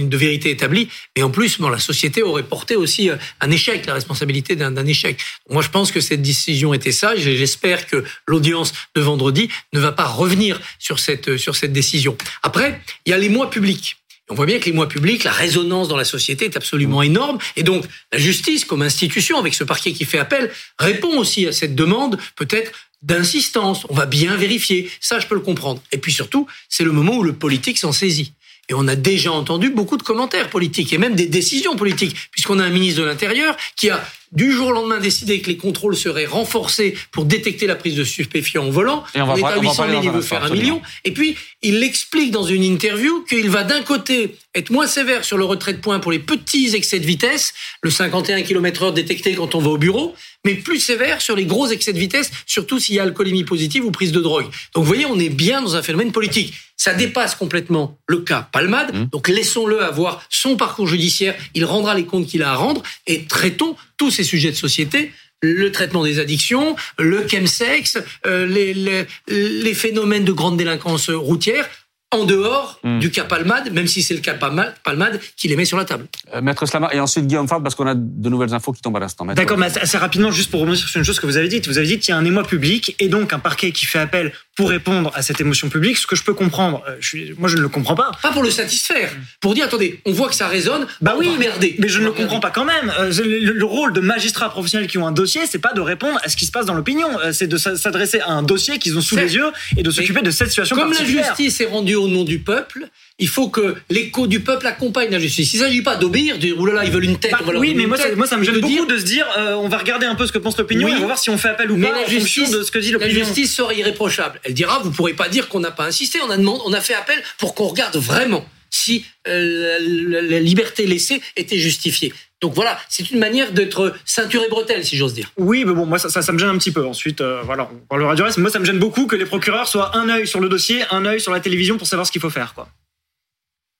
[0.04, 0.88] de vérité établie.
[1.16, 4.86] Et en plus, bon, la société aurait porté aussi euh, un échec, la responsabilité d'un
[4.86, 5.18] échec.
[5.48, 9.92] Moi, je pense que cette décision était sage j'espère que l'audience de vendredi ne va
[9.92, 12.16] pas revenir sur cette, sur cette décision.
[12.42, 13.96] Après, il y a les mois publics.
[14.30, 17.38] On voit bien que les mois publics, la résonance dans la société est absolument énorme.
[17.56, 21.52] Et donc, la justice, comme institution, avec ce parquet qui fait appel, répond aussi à
[21.52, 23.86] cette demande, peut-être d'insistance.
[23.90, 24.90] On va bien vérifier.
[25.00, 25.82] Ça, je peux le comprendre.
[25.92, 28.32] Et puis surtout, c'est le moment où le politique s'en saisit.
[28.68, 32.58] Et on a déjà entendu beaucoup de commentaires politiques et même des décisions politiques, puisqu'on
[32.58, 35.96] a un ministre de l'Intérieur qui a du jour au lendemain décidé que les contrôles
[35.96, 39.04] seraient renforcés pour détecter la prise de stupéfiants au volant.
[39.14, 40.82] Et on, va est à 800 000, il veut faire un million.
[41.04, 45.38] Et puis, il explique dans une interview qu'il va d'un côté être moins sévère sur
[45.38, 49.34] le retrait de points pour les petits excès de vitesse, le 51 km heure détecté
[49.34, 50.14] quand on va au bureau,
[50.44, 53.84] mais plus sévère sur les gros excès de vitesse, surtout s'il y a alcoolémie positive
[53.84, 54.44] ou prise de drogue.
[54.74, 56.54] Donc, vous voyez, on est bien dans un phénomène politique.
[56.76, 58.94] Ça dépasse complètement le cas Palmade.
[58.94, 59.04] Mmh.
[59.06, 61.34] Donc, laissons-le avoir son parcours judiciaire.
[61.54, 65.12] Il rendra les comptes qu'il a à rendre et traitons tous ces sujets de société
[65.42, 71.68] le traitement des addictions, le chemsex, euh, les, les, les phénomènes de grande délinquance routière
[72.14, 73.00] en dehors hmm.
[73.00, 76.06] du cas Palmade, même si c'est le cas Palmade qui les met sur la table.
[76.32, 78.96] Euh, Maître Slama, et ensuite Guillaume Fabre, parce qu'on a de nouvelles infos qui tombent
[78.96, 79.24] à l'instant.
[79.26, 81.66] D'accord, mais assez rapidement, juste pour revenir sur une chose que vous avez dite.
[81.66, 83.98] Vous avez dit qu'il y a un émoi public et donc un parquet qui fait
[83.98, 85.98] appel pour répondre à cette émotion publique.
[85.98, 88.12] Ce que je peux comprendre, euh, je suis, moi je ne le comprends pas.
[88.22, 90.86] Pas pour le satisfaire, pour dire attendez, on voit que ça résonne.
[91.00, 91.74] Bah oui, merdez.
[91.78, 92.92] Mais je ne le comprends pas quand même.
[93.00, 96.28] Euh, le, rôle de magistrats professionnels qui ont un dossier, c'est pas de répondre à
[96.28, 99.16] ce qui se passe dans l'opinion, c'est de s'adresser à un dossier qu'ils ont sous
[99.16, 100.76] les yeux et de s'occuper de cette situation.
[100.76, 102.88] Comme la justice est rendue au nom du peuple,
[103.18, 105.52] il faut que l'écho du peuple accompagne la justice.
[105.54, 107.32] Il ne s'agit pas d'obéir, de dire oulala, ils veulent une tête.
[107.32, 109.68] Bah, oui, mais moi, ça, moi, ça me gêne beaucoup de se dire euh, on
[109.68, 111.48] va regarder un peu ce que pense l'opinion et on va voir si on fait
[111.48, 113.12] appel ou pas la justice, de ce que dit l'opinion.
[113.12, 114.40] La justice serait irréprochable.
[114.44, 116.72] Elle dira vous ne pourrez pas dire qu'on n'a pas insisté, on a, demandé, on
[116.72, 122.12] a fait appel pour qu'on regarde vraiment si euh, la, liberté laissée était justifiée.
[122.44, 125.32] Donc voilà, c'est une manière d'être ceinture et bretelle, si j'ose dire.
[125.38, 126.86] Oui, mais bon, moi ça, ça, me gêne un petit peu.
[126.86, 128.36] Ensuite, euh, voilà, on parlera du reste.
[128.36, 131.06] Moi, ça me gêne beaucoup que les procureurs soient un œil sur le dossier, un
[131.06, 132.68] œil sur la télévision pour savoir ce qu'il faut faire, quoi.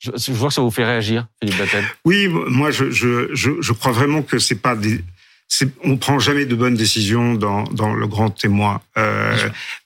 [0.00, 1.84] Je, vois que ça vous fait réagir, Philippe Battel.
[2.06, 5.04] Oui, moi, je, je, je, crois vraiment que c'est pas des.
[5.84, 8.80] On prend jamais de bonnes décisions dans, dans le grand témoin.
[8.98, 9.36] Euh,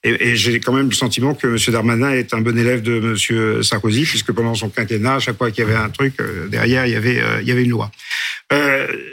[0.03, 1.57] et, et j'ai quand même le sentiment que M.
[1.73, 3.63] Darmanin est un bon élève de M.
[3.63, 6.85] Sarkozy, puisque pendant son quinquennat, à chaque fois qu'il y avait un truc, euh, derrière,
[6.87, 7.91] il y avait, euh, il y avait une loi.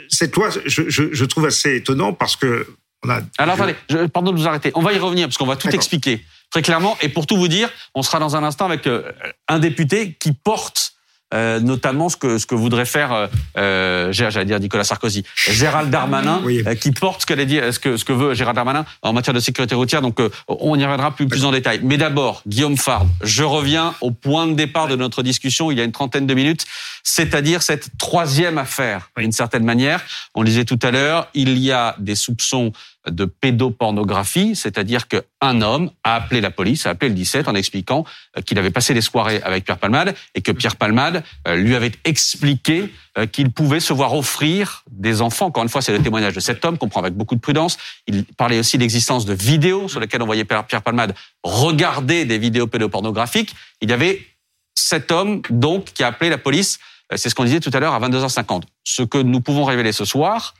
[0.09, 2.65] Cette loi, je, je, je, trouve assez étonnant parce que
[3.03, 3.21] on a...
[3.37, 4.71] Alors attendez, je, pardon de vous arrêter.
[4.73, 6.97] On va y revenir parce qu'on va tout expliquer très clairement.
[7.01, 8.89] Et pour tout vous dire, on sera dans un instant avec
[9.47, 10.96] un député qui porte
[11.33, 15.89] euh, notamment ce que ce que voudrait faire, euh, euh j'allais dire Nicolas Sarkozy, Gérald
[15.89, 19.11] Darmanin, euh, qui porte ce qu'elle dit, ce que ce que veut Gérald Darmanin en
[19.11, 20.01] matière de sécurité routière.
[20.01, 21.81] Donc on y reviendra plus plus en détail.
[21.83, 25.81] Mais d'abord, Guillaume Farb, je reviens au point de départ de notre discussion il y
[25.81, 26.65] a une trentaine de minutes,
[27.03, 30.01] c'est-à-dire cette troisième affaire, d'une certaine manière.
[30.33, 32.71] On le disait tout à l'heure, il y a des soupçons
[33.09, 38.05] de pédopornographie, c'est-à-dire qu'un homme a appelé la police, a appelé le 17 en expliquant
[38.37, 41.75] euh, qu'il avait passé des soirées avec Pierre Palmade et que Pierre Palmade euh, lui
[41.75, 45.47] avait expliqué euh, qu'il pouvait se voir offrir des enfants.
[45.47, 47.77] Encore une fois, c'est le témoignage de cet homme qu'on prend avec beaucoup de prudence.
[48.07, 52.37] Il parlait aussi de l'existence de vidéos sur lesquelles on voyait Pierre Palmade regarder des
[52.37, 53.55] vidéos pédopornographiques.
[53.81, 54.21] Il y avait
[54.75, 56.79] cet homme, donc, qui a appelé la police.
[57.15, 58.63] C'est ce qu'on disait tout à l'heure à 22h50.
[58.83, 60.53] Ce que nous pouvons révéler ce soir,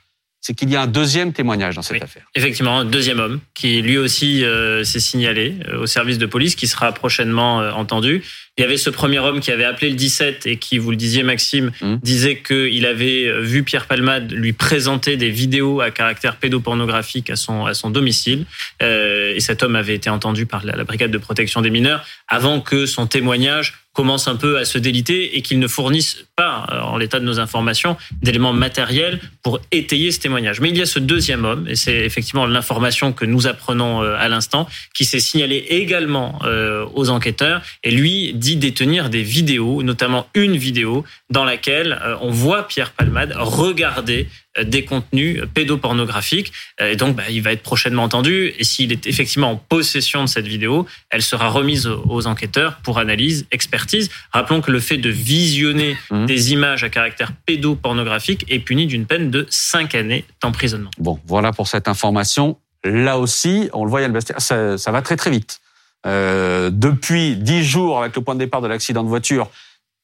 [0.48, 2.22] c'est qu'il y a un deuxième témoignage dans cette affaire.
[2.34, 6.54] Effectivement, un deuxième homme qui lui aussi euh, s'est signalé euh, au service de police,
[6.54, 8.22] qui sera prochainement euh, entendu.
[8.56, 10.96] Il y avait ce premier homme qui avait appelé le 17 et qui, vous le
[10.96, 11.96] disiez Maxime, mmh.
[11.96, 17.66] disait qu'il avait vu Pierre Palmade lui présenter des vidéos à caractère pédopornographique à son,
[17.66, 18.46] à son domicile.
[18.80, 22.86] et cet homme avait été entendu par la brigade de protection des mineurs avant que
[22.86, 26.98] son témoignage commence un peu à se déliter et qu'ils ne fournissent pas, euh, en
[26.98, 30.60] l'état de nos informations, d'éléments matériels pour étayer ce témoignage.
[30.60, 34.14] Mais il y a ce deuxième homme, et c'est effectivement l'information que nous apprenons euh,
[34.16, 39.82] à l'instant, qui s'est signalé également euh, aux enquêteurs, et lui dit détenir des vidéos,
[39.82, 44.28] notamment une vidéo dans laquelle on voit Pierre Palmade regarder
[44.64, 46.52] des contenus pédopornographiques.
[46.80, 48.54] Et donc, bah, il va être prochainement entendu.
[48.58, 52.98] Et s'il est effectivement en possession de cette vidéo, elle sera remise aux enquêteurs pour
[52.98, 54.10] analyse, expertise.
[54.32, 56.26] Rappelons que le fait de visionner mmh.
[56.26, 60.90] des images à caractère pédopornographique est puni d'une peine de 5 années d'emprisonnement.
[60.98, 62.58] Bon, voilà pour cette information.
[62.84, 64.00] Là aussi, on le voit,
[64.38, 65.60] ça, ça va très très vite.
[66.06, 69.50] Euh, depuis 10 jours, avec le point de départ de l'accident de voiture,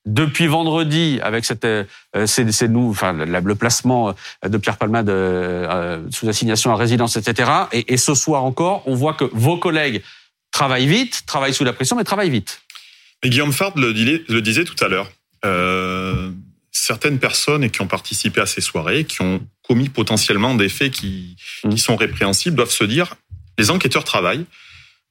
[0.06, 1.84] depuis vendredi, avec cette, euh,
[2.26, 7.50] c'est, nous, enfin, le, placement euh, de Pierre Palmade euh, sous assignation à résidence, etc.
[7.72, 10.02] Et, et, ce soir encore, on voit que vos collègues
[10.50, 12.60] travaillent vite, travaillent sous la pression, mais travaillent vite.
[13.22, 15.10] Et Guillaume Fard le, le disait tout à l'heure.
[15.44, 16.30] Euh,
[16.70, 21.36] certaines personnes qui ont participé à ces soirées, qui ont commis potentiellement des faits qui,
[21.64, 21.70] mmh.
[21.70, 23.14] qui sont répréhensibles, doivent se dire
[23.58, 24.44] les enquêteurs travaillent,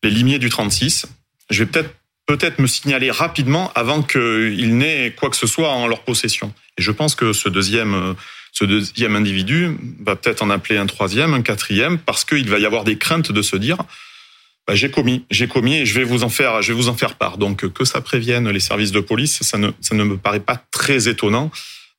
[0.03, 1.07] les limiers du 36.
[1.49, 5.87] Je vais peut-être peut-être me signaler rapidement avant qu'il n'ait quoi que ce soit en
[5.87, 6.53] leur possession.
[6.77, 8.15] Et je pense que ce deuxième,
[8.51, 12.65] ce deuxième individu va peut-être en appeler un troisième, un quatrième, parce qu'il va y
[12.65, 13.77] avoir des craintes de se dire
[14.67, 16.95] bah, j'ai commis, j'ai commis et je vais vous en faire, je vais vous en
[16.95, 17.37] faire part.
[17.37, 20.63] Donc que ça prévienne les services de police, ça ne, ça ne me paraît pas
[20.71, 21.51] très étonnant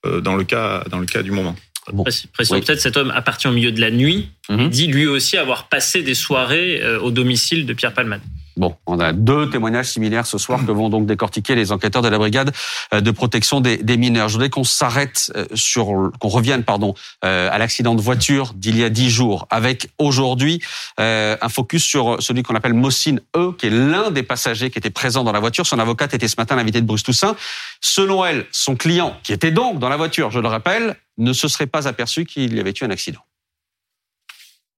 [0.06, 1.54] euh, dans le cas, dans le cas du moment.
[1.92, 2.02] Bon.
[2.04, 4.70] peut-être cet homme appartient au milieu de la nuit mhm.
[4.70, 8.22] dit lui aussi avoir passé des soirées euh, au domicile de Pierre Palmade.
[8.56, 12.08] Bon, on a deux témoignages similaires ce soir que vont donc décortiquer les enquêteurs de
[12.08, 12.52] la brigade
[12.92, 14.28] euh, de protection des, mineurs.
[14.28, 18.78] Je voudrais qu'on s'arrête euh, sur, qu'on revienne, pardon, euh, à l'accident de voiture d'il
[18.78, 20.60] y a dix jours, avec aujourd'hui
[20.98, 24.90] un focus sur celui qu'on appelle Mossine E, qui est l'un des passagers qui était
[24.90, 25.66] présent dans la voiture.
[25.66, 27.36] Son avocate était ce matin l'invité de Bruce Toussaint.
[27.80, 31.48] Selon elle, son client, qui était donc dans la voiture, je le rappelle, ne se
[31.48, 33.20] serait pas aperçu qu'il y avait eu un accident.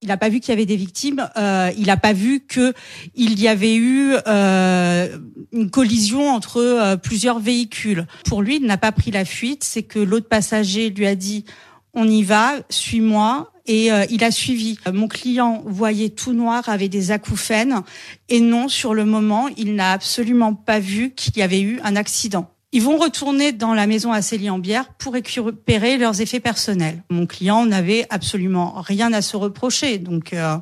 [0.02, 1.28] Il n'a pas vu qu'il y avait des victimes.
[1.36, 2.74] Euh, il n'a pas vu que
[3.14, 5.18] il y avait eu euh,
[5.52, 8.06] une collision entre euh, plusieurs véhicules.
[8.26, 9.64] Pour lui, il n'a pas pris la fuite.
[9.64, 11.44] C'est que l'autre passager lui a dit
[11.94, 14.78] "On y va, suis-moi." Et euh, il a suivi.
[14.92, 17.82] Mon client voyait tout noir, avait des acouphènes.
[18.28, 21.96] Et non, sur le moment, il n'a absolument pas vu qu'il y avait eu un
[21.96, 22.48] accident.
[22.76, 27.02] Ils vont retourner dans la maison à Célie-en-Bière pour récupérer leurs effets personnels.
[27.08, 30.58] Mon client n'avait absolument rien à se reprocher, donc euh,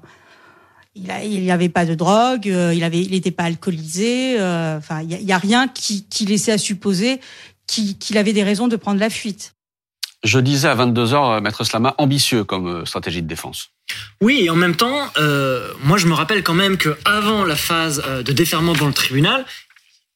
[0.94, 4.38] il n'y avait pas de drogue, euh, il avait, il n'était pas alcoolisé.
[4.38, 7.20] Euh, enfin, il y, a rien qui, qui laissait à supposer
[7.66, 9.56] qu'il avait des raisons de prendre la fuite.
[10.22, 13.70] Je disais à 22 h Maître Slama, ambitieux comme stratégie de défense.
[14.20, 15.08] Oui, et en même temps,
[15.82, 19.44] moi je me rappelle quand même que avant la phase de déferment dans le tribunal,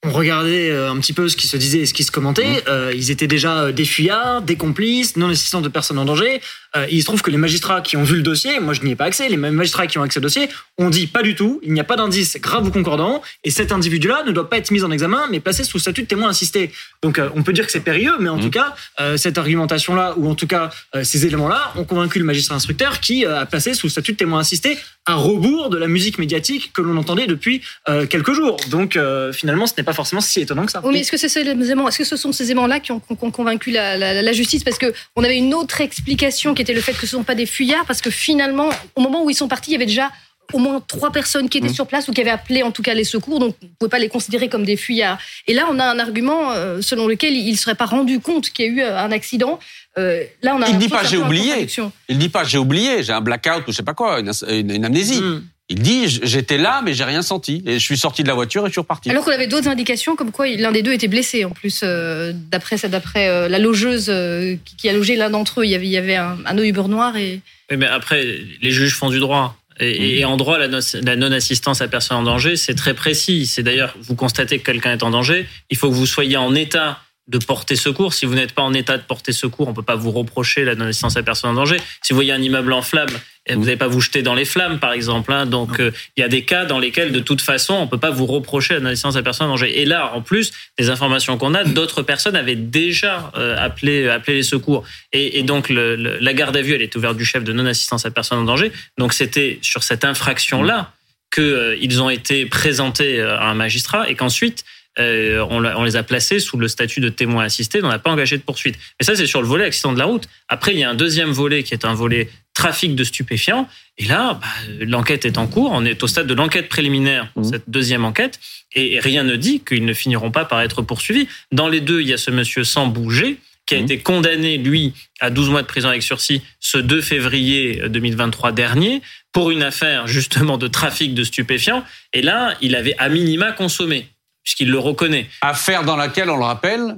[0.04, 2.60] on regardait euh, un petit peu ce qui se disait et ce qui se commentait.
[2.60, 2.68] Mmh.
[2.68, 6.40] Euh, ils étaient déjà euh, des fuyards, des complices, non assistants de personnes en danger.
[6.76, 8.90] Euh, il se trouve que les magistrats qui ont vu le dossier, moi je n'y
[8.90, 11.60] ai pas accès, les magistrats qui ont accès au dossier ont dit pas du tout,
[11.62, 14.70] il n'y a pas d'indice grave ou concordant, et cet individu-là ne doit pas être
[14.70, 16.70] mis en examen, mais placé sous statut de témoin assisté.
[17.02, 18.42] Donc on peut dire que c'est périlleux, mais en mmh.
[18.42, 18.74] tout cas,
[19.16, 20.70] cette argumentation-là, ou en tout cas
[21.02, 24.78] ces éléments-là, ont convaincu le magistrat instructeur qui a placé sous statut de témoin assisté
[25.06, 27.62] à rebours de la musique médiatique que l'on entendait depuis
[28.10, 28.58] quelques jours.
[28.70, 28.98] Donc
[29.32, 30.80] finalement, ce n'est pas forcément si étonnant que ça.
[30.84, 34.32] Oui, mais est-ce que, -ce, que ce sont ces éléments-là qui ont, convaincu la, la,
[34.32, 34.64] justice?
[34.64, 37.34] Parce qu'on avait une autre explication qui était le fait que ce ne sont pas
[37.34, 40.10] des fuyards, parce que finalement, au moment où ils sont partis, il y avait déjà
[40.52, 41.74] au moins trois personnes qui étaient mmh.
[41.74, 43.90] sur place ou qui avaient appelé en tout cas les secours, donc on ne pouvait
[43.90, 45.18] pas les considérer comme des fuyards.
[45.46, 48.50] Et là, on a un argument euh, selon lequel il ne serait pas rendu compte
[48.50, 49.58] qu'il y a eu euh, un accident.
[49.98, 51.66] Euh, là, on a il ne dit pas j'ai oublié.
[52.08, 55.20] Il dit pas j'ai oublié, j'ai un blackout ou je sais pas quoi, une, amnésie.
[55.20, 55.42] Mmh.
[55.70, 58.64] Il dit j'étais là mais j'ai rien senti et je suis sorti de la voiture
[58.64, 59.10] et je suis reparti.
[59.10, 62.32] Alors qu'on avait d'autres indications comme quoi l'un des deux était blessé en plus euh,
[62.34, 65.86] d'après d'après euh, la logeuse euh, qui a logé l'un d'entre eux il y avait
[65.86, 67.40] il y avait un, un Uber noir et.
[67.70, 68.24] mais après
[68.62, 69.56] les juges font du droit.
[69.80, 73.46] Et, en droit, la, la non-assistance à personne en danger, c'est très précis.
[73.46, 76.52] C'est d'ailleurs, vous constatez que quelqu'un est en danger, il faut que vous soyez en
[76.56, 76.98] état
[77.28, 78.14] de porter secours.
[78.14, 80.74] Si vous n'êtes pas en état de porter secours, on peut pas vous reprocher la
[80.74, 81.76] non-assistance à personne en danger.
[82.02, 83.06] Si vous voyez un immeuble en flammes,
[83.46, 85.32] eh, vous n'allez pas vous jeter dans les flammes, par exemple.
[85.32, 85.44] Hein.
[85.44, 88.10] Donc, euh, il y a des cas dans lesquels, de toute façon, on peut pas
[88.10, 89.80] vous reprocher la non-assistance à personne en danger.
[89.80, 94.36] Et là, en plus, des informations qu'on a, d'autres personnes avaient déjà euh, appelé, appelé
[94.36, 94.84] les secours.
[95.12, 98.06] Et, et donc, le, la garde à vue, elle est ouverte du chef de non-assistance
[98.06, 98.72] à personne en danger.
[98.96, 100.92] Donc, c'était sur cette infraction-là
[101.30, 104.64] qu'ils euh, ont été présentés à un magistrat et qu'ensuite,
[104.98, 108.36] euh, on, les a placés sous le statut de témoin assisté, on n'a pas engagé
[108.36, 108.76] de poursuite.
[109.00, 110.28] Mais ça, c'est sur le volet accident de la route.
[110.48, 113.68] Après, il y a un deuxième volet qui est un volet trafic de stupéfiants.
[113.98, 114.48] Et là, bah,
[114.80, 115.70] l'enquête est en cours.
[115.72, 117.50] On est au stade de l'enquête préliminaire pour mmh.
[117.52, 118.40] cette deuxième enquête.
[118.74, 121.28] Et rien ne dit qu'ils ne finiront pas par être poursuivis.
[121.52, 123.84] Dans les deux, il y a ce monsieur sans bouger qui a mmh.
[123.84, 129.02] été condamné, lui, à 12 mois de prison avec sursis ce 2 février 2023 dernier
[129.32, 131.84] pour une affaire justement de trafic de stupéfiants.
[132.12, 134.08] Et là, il avait à minima consommé
[134.48, 135.28] puisqu'il le reconnaît.
[135.42, 136.96] Affaire dans laquelle, on le rappelle,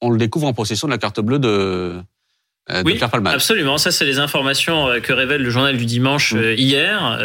[0.00, 2.00] on le découvre en possession de la carte bleue de,
[2.68, 3.78] euh, oui, absolument.
[3.78, 7.16] Ça, c'est les informations euh, que révèle le journal du dimanche euh, hier.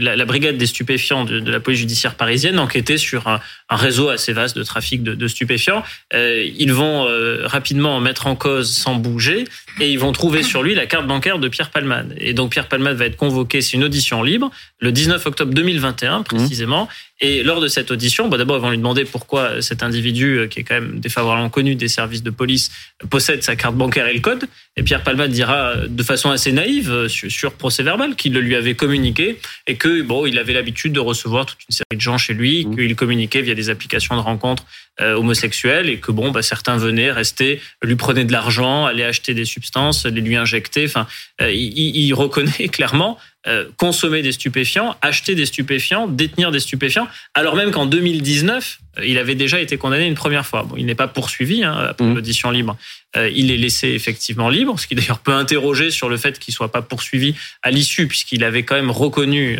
[0.00, 3.40] La, brigade des stupéfiants de, la police judiciaire parisienne enquêtait sur un,
[3.70, 5.84] réseau assez vaste de trafic de, stupéfiants.
[6.12, 7.06] Ils vont
[7.44, 9.44] rapidement mettre en cause sans bouger
[9.80, 12.14] et ils vont trouver sur lui la carte bancaire de Pierre Palmade.
[12.18, 14.50] Et donc Pierre Palmade va être convoqué, c'est une audition libre,
[14.80, 16.88] le 19 octobre 2021 précisément.
[17.20, 20.60] Et lors de cette audition, bah d'abord, ils vont lui demander pourquoi cet individu, qui
[20.60, 22.70] est quand même défavorablement connu des services de police,
[23.08, 24.46] possède sa carte bancaire et le code.
[24.76, 28.54] Et Pierre Palmade dira de façon assez naïve euh, sur, procès verbal qu'il le lui
[28.54, 32.18] avait communiqué et que bon, il avait l'habitude de recevoir toute une série de gens
[32.18, 32.76] chez lui, mmh.
[32.76, 34.64] qu'il communiquait via des applications de rencontres
[35.00, 39.32] euh, homosexuels et que bon, bah, certains venaient rester, lui prenaient de l'argent, allaient acheter
[39.32, 40.84] des substances, les lui injecter.
[40.84, 41.06] Enfin,
[41.40, 43.18] euh, il, il, reconnaît clairement
[43.48, 49.06] euh, consommer des stupéfiants, acheter des stupéfiants, détenir des stupéfiants, alors même qu'en 2019, euh,
[49.06, 50.64] il avait déjà été condamné une première fois.
[50.64, 52.14] Bon, il n'est pas poursuivi hein, après mmh.
[52.14, 52.76] l'audition libre.
[53.16, 56.52] Euh, il est laissé effectivement libre, ce qui d'ailleurs peut interroger sur le fait qu'il
[56.52, 59.56] soit pas poursuivi à l'issue, puisqu'il avait quand même reconnu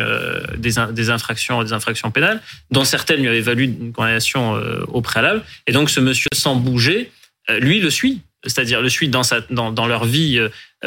[0.57, 5.43] des, des, infractions, des infractions pénales, dont certaines lui avaient valu une condamnation au préalable.
[5.65, 7.09] Et donc ce monsieur sans bouger,
[7.59, 10.39] lui le suit c'est-à-dire le suit dans, sa, dans, dans leur vie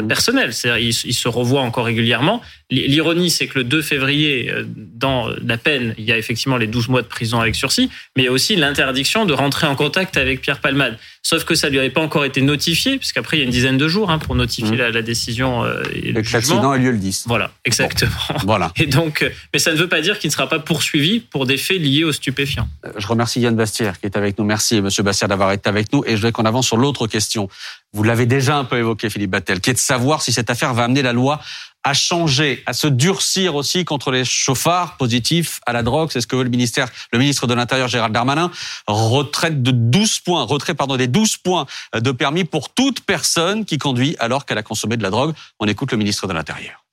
[0.07, 0.53] personnel.
[0.53, 2.41] C'est-à-dire, ils, se revoient encore régulièrement.
[2.69, 6.67] L'ironie, c'est que le 2 février, euh, dans la peine, il y a effectivement les
[6.67, 9.75] 12 mois de prison avec sursis, mais il y a aussi l'interdiction de rentrer en
[9.75, 10.97] contact avec Pierre Palmade.
[11.23, 13.77] Sauf que ça lui avait pas encore été notifié, puisqu'après, il y a une dizaine
[13.77, 14.91] de jours hein, pour notifier mmh.
[14.93, 15.63] la, décision.
[15.63, 17.25] Euh, et l'accident a lieu le 10.
[17.27, 18.11] Voilà, exactement.
[18.45, 18.71] voilà.
[18.77, 21.57] Et donc, mais ça ne veut pas dire qu'il ne sera pas poursuivi pour des
[21.57, 22.67] faits liés aux stupéfiants.
[22.97, 24.45] Je remercie Yann Bastière qui est avec nous.
[24.45, 26.03] Merci, Monsieur Bastière, d'avoir été avec nous.
[26.05, 27.49] Et je voudrais qu'on avance sur l'autre question.
[27.93, 30.73] Vous l'avez déjà un peu évoqué, Philippe Battel, qui est de savoir si cette affaire
[30.73, 31.41] va amener la loi
[31.83, 36.09] à changer, à se durcir aussi contre les chauffards positifs à la drogue.
[36.11, 38.49] C'est ce que veut le ministère, le ministre de l'Intérieur Gérald Darmanin.
[38.87, 43.77] Retraite de 12 points, retrait pardon des 12 points de permis pour toute personne qui
[43.77, 45.33] conduit alors qu'elle a consommé de la drogue.
[45.59, 46.85] On écoute le ministre de l'Intérieur.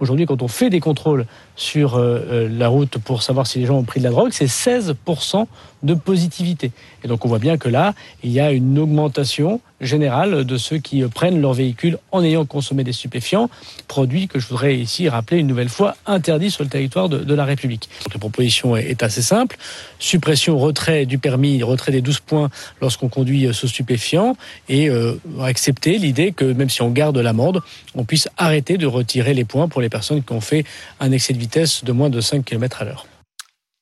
[0.00, 3.66] Aujourd'hui, quand on fait des contrôles sur euh, euh, la route pour savoir si les
[3.66, 5.46] gens ont pris de la drogue, c'est 16%
[5.82, 6.72] de positivité.
[7.04, 10.78] Et donc on voit bien que là, il y a une augmentation générale de ceux
[10.78, 13.48] qui prennent leur véhicule en ayant consommé des stupéfiants,
[13.88, 17.44] produits que je voudrais ici rappeler une nouvelle fois interdits sur le territoire de, la
[17.44, 17.88] République.
[18.04, 19.56] Donc, la proposition est, assez simple.
[19.98, 22.50] Suppression, retrait du permis, retrait des 12 points
[22.82, 24.36] lorsqu'on conduit ce stupéfiant
[24.68, 27.62] et euh, accepter l'idée que même si on garde l'amende,
[27.94, 30.64] on puisse arrêter de retirer les points pour les personnes qui ont fait
[30.98, 33.06] un excès de vitesse de moins de 5 km à l'heure.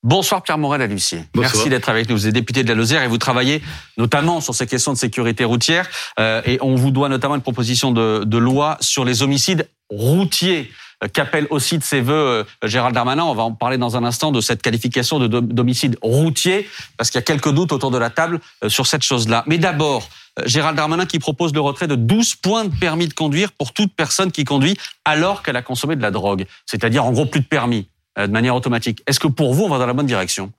[0.05, 1.19] Bonsoir Pierre Morel à Lucie.
[1.35, 2.15] Merci d'être avec nous.
[2.15, 3.61] Vous êtes député de la Lozère et vous travaillez
[3.97, 5.89] notamment sur ces questions de sécurité routière.
[6.21, 10.71] Euh, et on vous doit notamment une proposition de, loi sur les homicides routiers
[11.03, 13.25] euh, qu'appelle aussi de ses voeux euh, Gérald Darmanin.
[13.25, 17.23] On va en parler dans un instant de cette qualification d'homicide routier, parce qu'il y
[17.23, 18.39] a quelques doutes autour de la table
[18.69, 19.43] sur cette chose-là.
[19.49, 20.09] Mais d'abord,
[20.47, 23.93] Gérald Darmanin qui propose le retrait de 12 points de permis de conduire pour toute
[23.97, 26.47] personne qui conduit alors qu'elle a consommé de la drogue.
[26.67, 27.89] C'est-à-dire en gros plus de permis.
[28.19, 29.03] Euh, de manière automatique.
[29.07, 30.53] Est-ce que pour vous, on va dans la bonne direction?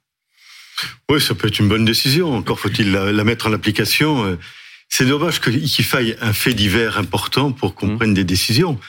[1.09, 2.33] Oui, ça peut être une bonne décision.
[2.33, 4.23] Encore faut-il la, mettre en application.
[4.23, 4.39] Euh,
[4.87, 7.97] c'est dommage qu'il faille un fait divers important pour qu'on mmh.
[7.97, 8.79] prenne des décisions.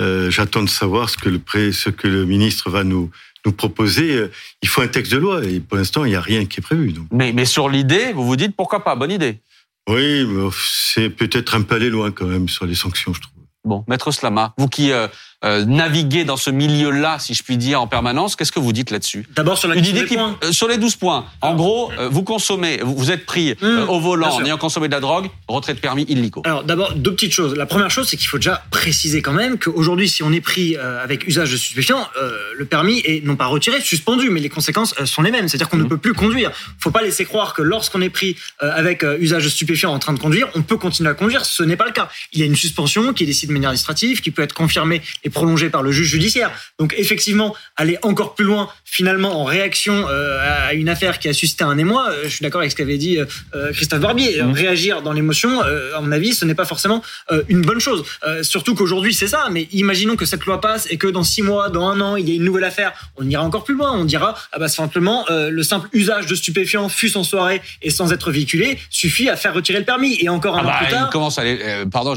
[0.00, 3.10] Euh, j'attends de savoir ce que le, ce que le ministre va nous,
[3.44, 4.28] nous proposer.
[4.62, 6.62] Il faut un texte de loi et pour l'instant, il n'y a rien qui est
[6.62, 6.94] prévu.
[7.12, 9.40] Mais, mais sur l'idée, vous vous dites pourquoi pas, bonne idée.
[9.88, 10.26] Oui,
[10.58, 13.36] c'est peut-être un peu aller loin quand même sur les sanctions, je trouve.
[13.66, 15.08] Bon, Maître Slama, vous qui euh,
[15.44, 18.36] naviguer dans ce milieu-là, si je puis dire, en permanence.
[18.36, 20.38] Qu'est-ce que vous dites là-dessus D'abord sur la points.
[20.42, 21.26] Euh, sur les 12 points.
[21.40, 21.54] En ah.
[21.54, 25.00] gros, euh, vous consommez, vous, êtes pris mmh, au volant en ayant consommé de la
[25.00, 26.42] drogue, retrait de permis illico.
[26.44, 27.54] Alors d'abord, deux petites choses.
[27.54, 30.76] La première chose, c'est qu'il faut déjà préciser quand même qu'aujourd'hui, si on est pris
[30.76, 32.08] avec usage de stupéfiants,
[32.56, 35.48] le permis est non pas retiré, suspendu, mais les conséquences sont les mêmes.
[35.48, 35.88] C'est-à-dire qu'on ne mmh.
[35.88, 36.50] peut plus conduire.
[36.78, 40.18] Faut pas laisser croire que lorsqu'on est pris avec usage de stupéfiants en train de
[40.18, 41.44] conduire, on peut continuer à conduire.
[41.44, 42.08] Ce n'est pas le cas.
[42.32, 45.02] Il y a une suspension qui est décidée de manière administrative, qui peut être confirmée
[45.26, 46.50] et prolongée par le juge judiciaire.
[46.78, 51.32] Donc effectivement, aller encore plus loin, finalement, en réaction euh, à une affaire qui a
[51.32, 54.40] suscité un émoi, euh, je suis d'accord avec ce qu'avait dit euh, Christophe Barbier.
[54.40, 54.52] Mmh.
[54.52, 57.02] Réagir dans l'émotion, à mon avis, ce n'est pas forcément
[57.48, 58.04] une bonne chose.
[58.42, 59.48] surtout qu'aujourd'hui, c'est ça.
[59.50, 62.28] Mais imaginons que cette loi passe et que dans six mois, dans un an, il
[62.28, 62.92] y ait une nouvelle affaire.
[63.16, 63.92] On ira encore plus loin.
[63.92, 68.12] On dira, ah bah simplement, le simple usage de stupéfiants, fût en soirée et sans
[68.12, 70.16] être véhiculé, suffit à faire retirer le permis.
[70.20, 71.08] Et encore un ah an plus bah, tard.
[71.08, 72.14] Il commence à aller, pardon,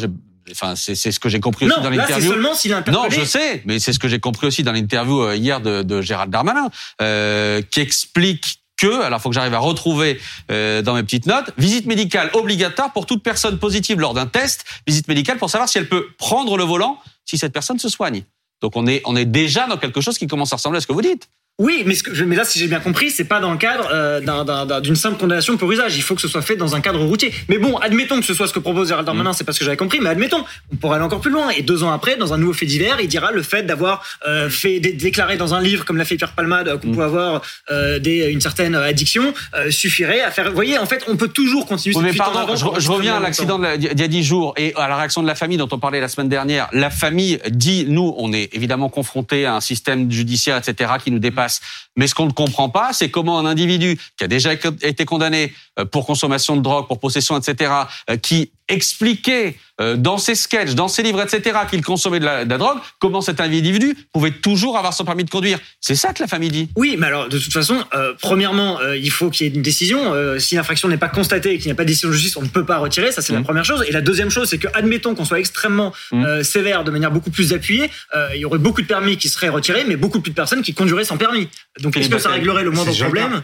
[0.51, 2.31] Enfin, c'est ce que j'ai compris aussi dans l'interview.
[2.31, 5.35] seulement s'il Non, je sais, mais c'est ce que j'ai compris aussi dans l'interview euh,
[5.35, 6.69] hier de, de Gérald Darmanin,
[7.01, 10.19] euh, qui explique que, alors faut que j'arrive à retrouver
[10.51, 14.63] euh, dans mes petites notes, visite médicale obligatoire pour toute personne positive lors d'un test,
[14.87, 18.23] visite médicale pour savoir si elle peut prendre le volant si cette personne se soigne.
[18.61, 20.87] Donc on est on est déjà dans quelque chose qui commence à ressembler à ce
[20.87, 21.29] que vous dites.
[21.59, 23.89] Oui, mais, ce que, mais là, si j'ai bien compris, c'est pas dans le cadre
[23.91, 25.97] euh, d'une simple condamnation pour usage.
[25.97, 27.33] Il faut que ce soit fait dans un cadre routier.
[27.49, 29.65] Mais bon, admettons que ce soit ce que propose Gérald Darmanin, c'est pas ce que
[29.65, 31.49] j'avais compris, mais admettons, on pourrait aller encore plus loin.
[31.49, 34.49] Et deux ans après, dans un nouveau fait divers, il dira le fait d'avoir euh,
[34.49, 36.95] fait déclaré dans un livre, comme l'a fait Pierre Palmade, qu'on mm.
[36.95, 37.41] peut avoir
[37.71, 40.47] euh, des, une certaine addiction, euh, suffirait à faire.
[40.47, 41.93] Vous voyez, en fait, on peut toujours continuer.
[41.97, 44.95] Oui, mais pardon, je, reviens à l'accident d'il y a dix jours et à la
[44.95, 46.69] réaction de la famille dont on parlait la semaine dernière.
[46.71, 51.19] La famille dit, nous, on est évidemment confrontés à un système judiciaire, etc., qui nous
[51.19, 51.48] dépasse.
[51.95, 55.53] Mais ce qu'on ne comprend pas, c'est comment un individu qui a déjà été condamné
[55.79, 57.71] euh, pour consommation de drogue, pour possession, etc.,
[58.09, 62.45] euh, qui expliquait euh, dans ses sketchs, dans ses livres, etc., qu'il consommait de la,
[62.45, 65.59] drogue, comment cet individu pouvait toujours avoir son permis de conduire.
[65.81, 66.69] C'est ça que la famille dit.
[66.75, 67.83] Oui, mais alors de toute façon,
[68.21, 70.13] premièrement, il faut qu'il y ait une décision.
[70.37, 72.41] si l'infraction n'est pas constatée et qu'il n'y a pas de décision de justice, on
[72.41, 73.11] ne peut pas retirer.
[73.11, 73.43] Ça, c'est la mmh.
[73.43, 73.85] première chose.
[73.87, 76.43] Et la deuxième chose, c'est que admettons qu'on soit extrêmement mmh.
[76.43, 77.89] sévère, de manière beaucoup plus appuyée,
[78.33, 80.73] il y aurait beaucoup de permis qui seraient retirés, mais beaucoup plus de personnes qui
[80.73, 81.47] conduiraient sans permis.
[81.79, 83.43] Donc, est-ce que ça réglerait le moindre problème?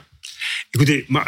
[0.74, 1.26] Écoutez, moi,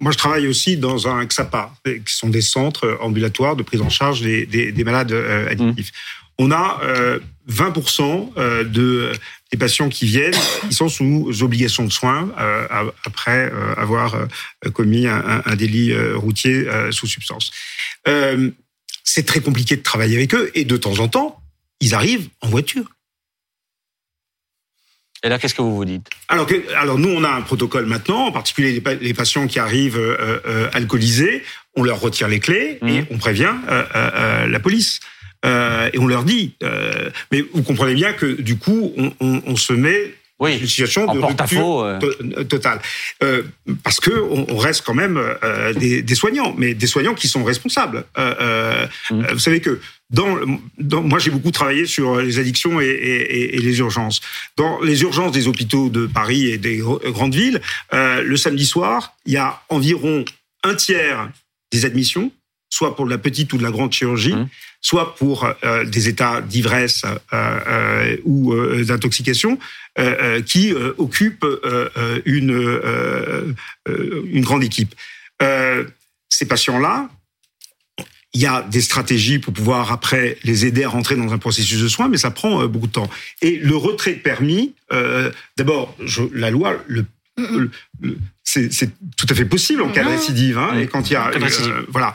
[0.00, 3.90] moi, je travaille aussi dans un XAPA, qui sont des centres ambulatoires de prise en
[3.90, 5.90] charge des, des, malades euh, addictifs.
[5.90, 6.44] Mmh.
[6.44, 9.12] On a euh, 20% euh, de,
[9.50, 10.34] des patients qui viennent,
[10.68, 14.16] qui sont sous obligation de soins euh, après euh, avoir
[14.72, 17.50] commis un, un délit routier sous substance.
[19.04, 21.40] c'est très compliqué de travailler avec eux et de temps en temps,
[21.80, 22.84] ils arrivent en voiture.
[25.22, 26.08] Et là, qu'est-ce que vous vous dites?
[26.28, 30.40] Alors, alors, nous, on a un protocole maintenant, en particulier les, patients qui arrivent euh,
[30.46, 31.42] euh, alcoolisés,
[31.76, 33.06] on leur retire les clés et mmh.
[33.10, 35.00] on prévient euh, la police.
[35.44, 36.54] et on leur dit.
[37.30, 41.20] mais vous comprenez bien que du coup, on, on, se met Oui, une situation de
[41.20, 41.98] rupture
[42.48, 42.80] totale.
[43.22, 43.44] Euh,
[43.84, 47.44] parce que on, reste quand même euh, des, des, soignants, mais des soignants qui sont
[47.44, 48.04] responsables.
[48.18, 49.26] Euh, mm.
[49.34, 49.80] Vous savez que
[50.10, 50.36] dans,
[50.78, 54.20] dans moi j'ai beaucoup travaillé sur les addictions et, et, et, les urgences.
[54.56, 57.60] Dans les urgences des hôpitaux de Paris et des grandes villes,
[57.92, 60.24] le samedi soir, il y a environ
[60.64, 61.30] un tiers
[61.70, 62.32] des admissions,
[62.72, 64.34] soit pour de la petite ou de la grande chirurgie.
[64.34, 64.48] Mmh
[64.82, 68.54] soit pour euh, des états d'ivresse euh, euh, ou
[68.84, 69.58] d'intoxication,
[70.46, 71.46] qui occupent
[72.24, 73.54] une,
[73.86, 74.94] une grande équipe.
[76.30, 77.10] ces patients-là,
[78.32, 81.78] il y a des stratégies pour pouvoir après les aider à rentrer dans un processus
[81.78, 83.10] de soins, mais ça prend beaucoup de temps.
[83.42, 84.74] Et le retrait de permis,
[85.58, 85.94] d'abord,
[86.32, 87.04] la loi le
[88.44, 91.30] c'est tout à fait possible en cas de récidive, hein, et quand il y a,
[91.88, 92.12] voilà.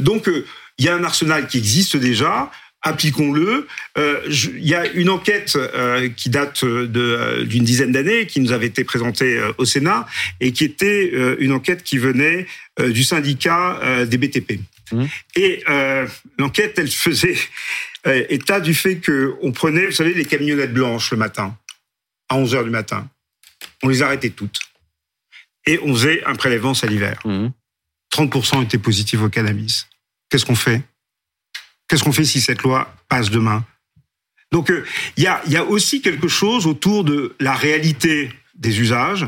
[0.00, 0.28] donc
[0.80, 2.50] il y a un arsenal qui existe déjà.
[2.82, 3.68] Appliquons-le.
[3.98, 8.52] Euh, il y a une enquête euh, qui date euh, d'une dizaine d'années, qui nous
[8.52, 10.06] avait été présentée au Sénat,
[10.40, 12.46] et qui était une enquête qui venait
[12.82, 14.60] du syndicat des BTP.
[14.92, 15.04] Mmh.
[15.36, 15.62] Et
[16.38, 17.36] l'enquête, elle faisait
[18.30, 21.54] état du fait que on prenait, vous savez, les camionnettes blanches le matin,
[22.30, 23.06] à 11 heures du matin.
[23.82, 24.60] On les arrêtait toutes.
[25.66, 27.20] Et on faisait un prélèvement salivaire.
[27.24, 27.48] Mmh.
[28.12, 29.86] 30% étaient positifs au cannabis
[30.30, 30.82] qu'est-ce qu'on fait?
[31.88, 33.64] Qu'est-ce qu'on fait si cette loi passe demain?
[34.52, 34.84] Donc euh,
[35.16, 39.26] il y, a, y a aussi quelque chose autour de la réalité des usages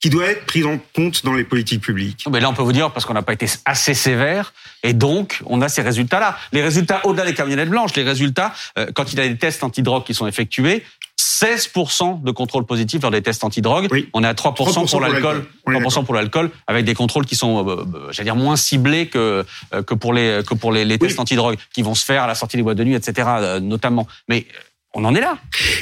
[0.00, 2.26] qui doit être pris en compte dans les politiques publiques.
[2.30, 5.40] Mais là, on peut vous dire parce qu'on n'a pas été assez sévère, et donc
[5.46, 6.36] on a ces résultats-là.
[6.50, 9.62] Les résultats au-delà des camionnettes blanches, les résultats euh, quand il y a des tests
[9.62, 10.84] antidrogue qui sont effectués,
[11.20, 13.88] 16% de contrôle positif lors des tests antidrogue.
[13.90, 14.08] Oui.
[14.12, 17.72] On est à 3%, pour l'alcool, 3% pour l'alcool, avec des contrôles qui sont, euh,
[17.72, 19.44] euh, j'allais dire, moins ciblés que
[19.74, 22.26] euh, que pour les que pour les, les tests antidrogue qui vont se faire à
[22.26, 23.58] la sortie des boîtes de nuit, etc.
[23.60, 24.06] notamment.
[24.28, 24.46] Mais
[24.94, 25.38] on en est là.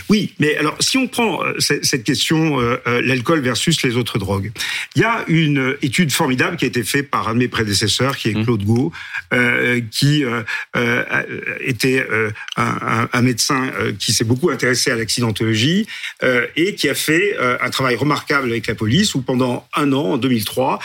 [0.09, 4.19] Oui, mais alors si on prend euh, cette question, euh, euh, l'alcool versus les autres
[4.19, 4.53] drogues,
[4.95, 8.17] il y a une étude formidable qui a été faite par un de mes prédécesseurs,
[8.17, 8.45] qui est mmh.
[8.45, 8.93] Claude Gau,
[9.91, 10.25] qui
[11.61, 12.05] était
[12.57, 15.87] un, médecin qui s'est beaucoup intéressé à l'accidentologie
[16.57, 20.17] et qui a fait un travail remarquable avec la police, où pendant un an, en
[20.19, 20.81] 2003,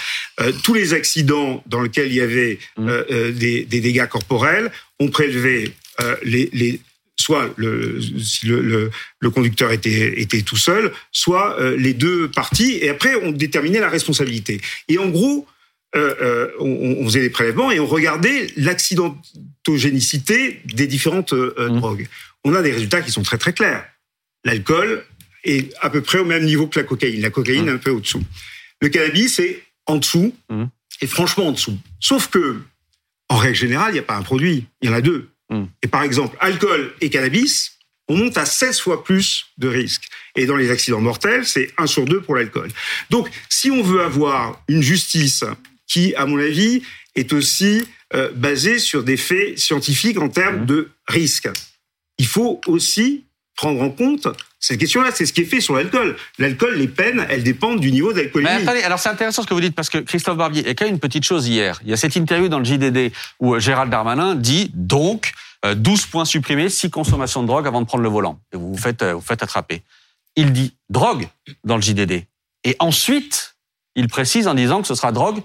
[0.63, 2.91] tous les accidents dans lesquels il y avait mmh.
[3.31, 5.73] des, dégâts corporels, ont prélevé
[6.23, 6.79] les, les
[7.17, 12.77] soit le, si le, le, conducteur était, était tout seul, soit euh, les deux parties,
[12.81, 14.61] et après on déterminait la responsabilité.
[14.87, 15.47] Et en gros,
[15.95, 21.79] euh, euh on, on, faisait des prélèvements et on regardait l'accidentogénicité des différentes mmh.
[21.79, 22.07] drogues.
[22.43, 23.85] On a des résultats qui sont très très clairs.
[24.43, 25.05] L'alcool
[25.43, 27.21] est à peu près au même niveau que la cocaïne.
[27.21, 27.75] La cocaïne mmh.
[27.75, 28.23] un peu au-dessous.
[28.81, 30.65] Le cannabis est en dessous, mmh.
[31.01, 31.77] et franchement en dessous.
[31.99, 32.57] Sauf que,
[33.29, 35.29] en règle générale, il n'y a pas un produit, il y en a deux.
[35.61, 35.67] Hmm.
[35.83, 37.73] Et par exemple, alcool et cannabis,
[38.07, 40.09] on monte à 16 fois plus de risques.
[40.35, 42.69] Et dans les accidents mortels, c'est 1 sur 2 pour l'alcool.
[43.09, 45.43] Donc, si on veut avoir une justice
[45.87, 46.83] qui, à mon avis,
[47.15, 47.83] est aussi
[48.13, 50.65] euh, basée sur des faits scientifiques en termes hmm.
[50.65, 51.49] de risque,
[52.17, 53.25] il faut aussi
[53.55, 54.27] prendre en compte
[54.59, 55.11] cette question-là.
[55.13, 56.15] C'est ce qui est fait sur l'alcool.
[56.39, 58.53] L'alcool, les peines, elles dépendent du niveau d'alcoolémie.
[58.53, 60.69] Mais attendez, alors c'est intéressant ce que vous dites parce que Christophe Barbier, il y
[60.69, 61.79] a quand même une petite chose hier.
[61.83, 65.31] Il y a cette interview dans le JDD où euh, Gérald Darmanin dit donc
[65.73, 68.39] 12 euh, points supprimés, 6 consommations de drogue avant de prendre le volant.
[68.53, 69.83] Et vous vous faites, euh, vous faites attraper.
[70.35, 71.27] Il dit drogue
[71.63, 72.25] dans le JDD.
[72.63, 73.55] Et ensuite,
[73.95, 75.41] il précise en disant que ce sera drogue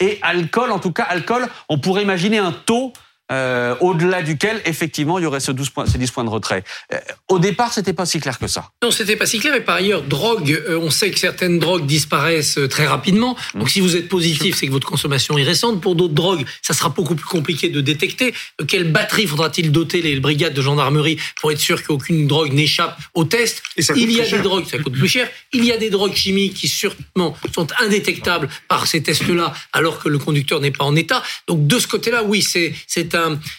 [0.00, 2.92] et alcool, en tout cas alcool, on pourrait imaginer un taux
[3.30, 6.64] euh, au-delà duquel, effectivement, il y aurait ce 12 points, ces 10 points de retrait.
[6.92, 8.70] Euh, au départ, c'était pas si clair que ça.
[8.82, 9.54] Non, c'était pas si clair.
[9.54, 13.36] Et par ailleurs, drogue, euh, on sait que certaines drogues disparaissent très rapidement.
[13.54, 15.80] Donc, si vous êtes positif, c'est que votre consommation est récente.
[15.80, 18.34] Pour d'autres drogues, ça sera beaucoup plus compliqué de détecter.
[18.66, 23.24] Quelle batterie faudra-t-il doter les brigades de gendarmerie pour être sûr qu'aucune drogue n'échappe au
[23.24, 25.28] test Il y a des drogues, ça coûte plus cher.
[25.52, 30.08] Il y a des drogues chimiques qui sûrement sont indétectables par ces tests-là, alors que
[30.08, 31.22] le conducteur n'est pas en état.
[31.46, 32.74] Donc, de ce côté-là, oui, c'est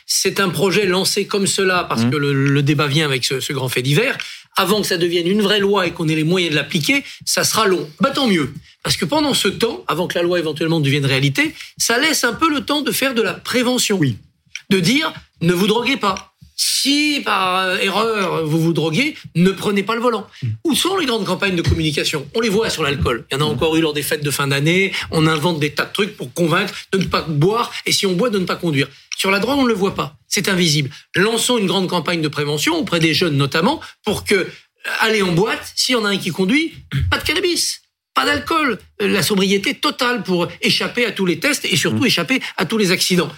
[0.05, 2.09] c'est c'est un projet lancé comme cela parce mmh.
[2.12, 4.18] que le, débat vient avec ce, grand fait divers.
[4.55, 7.43] Avant que ça devienne une vraie loi et qu'on ait les moyens de l'appliquer, ça
[7.43, 7.89] sera long.
[7.99, 8.53] Bah tant mieux.
[8.84, 12.34] Parce que pendant ce temps, avant que la loi éventuellement devienne réalité, ça laisse un
[12.34, 13.97] peu le temps de faire de la prévention.
[13.97, 14.18] Oui.
[14.70, 16.30] De dire, ne vous droguez pas
[16.62, 20.28] si par euh, erreur vous vous droguez, ne prenez pas le volant.
[20.43, 20.47] Mm.
[20.66, 22.28] Où sont les grandes campagnes de communication?
[22.36, 23.26] On les voit sur l'alcool.
[23.32, 23.53] Il y en a mm.
[23.53, 24.91] encore eu lors des fêtes de fin d'année.
[25.09, 28.14] On invente des tas de trucs pour convaincre de ne pas boire et si on
[28.14, 28.88] boit, de ne pas conduire.
[29.18, 30.18] Sur la drogue, on ne le voit pas.
[30.28, 30.91] C'est invisible.
[31.16, 34.47] Lançons une grande campagne de prévention auprès des jeunes notamment pour que, euh,
[34.99, 36.74] aller en boîte, s'il y en a un qui conduit,
[37.09, 37.82] pas de cannabis.
[38.14, 42.07] Pas d'alcool, euh, la sobriété totale pour échapper à tous les tests et surtout mm.
[42.07, 43.32] échapper à tous les accidents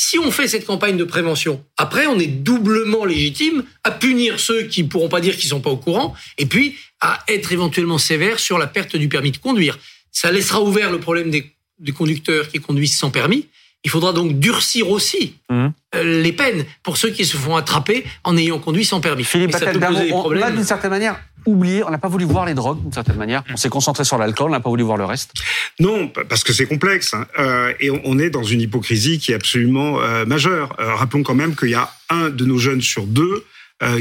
[0.00, 4.62] Si on fait cette campagne de prévention, après, on est doublement légitime à punir ceux
[4.62, 7.98] qui ne pourront pas dire qu'ils sont pas au courant, et puis à être éventuellement
[7.98, 9.76] sévère sur la perte du permis de conduire.
[10.12, 13.48] Ça laissera ouvert le problème des, des conducteurs qui conduisent sans permis.
[13.84, 15.66] Il faudra donc durcir aussi mmh.
[15.94, 19.24] euh, les peines pour ceux qui se font attraper en ayant conduit sans permis.
[19.24, 22.92] Philippe on a d'une certaine manière oublié, on n'a pas voulu voir les drogues d'une
[22.92, 23.44] certaine manière.
[23.50, 25.32] On s'est concentré sur l'alcool, on n'a pas voulu voir le reste.
[25.78, 27.26] Non, parce que c'est complexe hein.
[27.38, 30.74] euh, et on est dans une hypocrisie qui est absolument euh, majeure.
[30.78, 33.44] rappelons quand même qu'il y a un de nos jeunes sur deux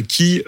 [0.07, 0.43] qui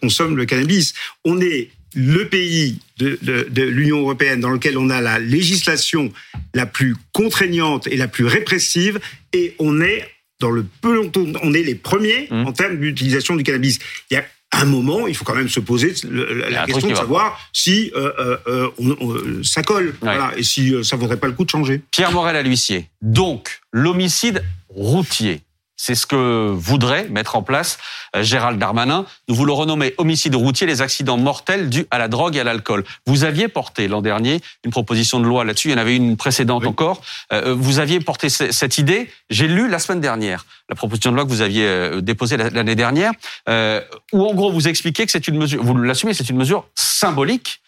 [0.00, 0.92] consomme le cannabis.
[1.24, 6.12] On est le pays de, de, l'Union européenne dans lequel on a la législation
[6.54, 9.00] la plus contraignante et la plus répressive,
[9.32, 10.08] et on est
[10.40, 12.46] dans le peloton, on est les premiers mmh.
[12.46, 13.78] en termes d'utilisation du cannabis.
[14.10, 17.40] Il y a un moment, il faut quand même se poser la question de savoir
[17.52, 18.12] si euh,
[18.46, 21.80] euh, euh, ça colle, voilà, et si ça vaudrait pas le coup de changer.
[21.90, 22.86] Pierre Morel à l'huissier.
[23.00, 25.40] Donc, l'homicide routier.
[25.84, 27.76] C'est ce que voudrait mettre en place
[28.14, 29.04] euh, Gérald Darmanin.
[29.26, 32.84] Nous voulons renommer homicide routier les accidents mortels dus à la drogue et à l'alcool.
[33.04, 35.70] Vous aviez porté l'an dernier une proposition de loi là-dessus.
[35.70, 37.00] Il y en avait une précédente encore.
[37.32, 39.10] Euh, euh, vous aviez porté cette idée.
[39.28, 43.10] J'ai lu la semaine dernière la proposition de loi que vous aviez déposée l'année dernière,
[43.48, 47.60] où en gros vous expliquez que c'est une mesure, vous l'assumez, c'est une mesure symbolique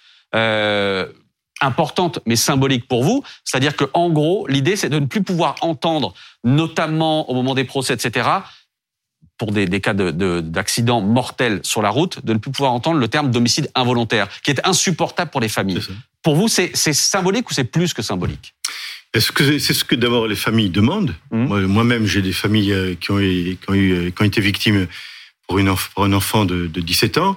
[1.65, 3.23] importante mais symbolique pour vous.
[3.45, 7.65] C'est-à-dire que en gros, l'idée c'est de ne plus pouvoir entendre, notamment au moment des
[7.65, 8.29] procès, etc.,
[9.39, 13.01] pour des, des cas d'accidents de, mortels sur la route, de ne plus pouvoir entendre
[13.01, 15.81] le terme d'homicide involontaire, qui est insupportable pour les familles.
[16.23, 18.55] Pour vous, c'est symbolique ou c'est plus que symbolique?
[19.13, 21.67] Est-ce que c'est ce que d'abord les familles demandent mmh.
[21.67, 24.89] Moi-même, j'ai des familles euh, qui ont, qui, ont eu, qui ont, été victimes
[25.47, 27.37] pour, une, pour un enfant de, de 17 ans.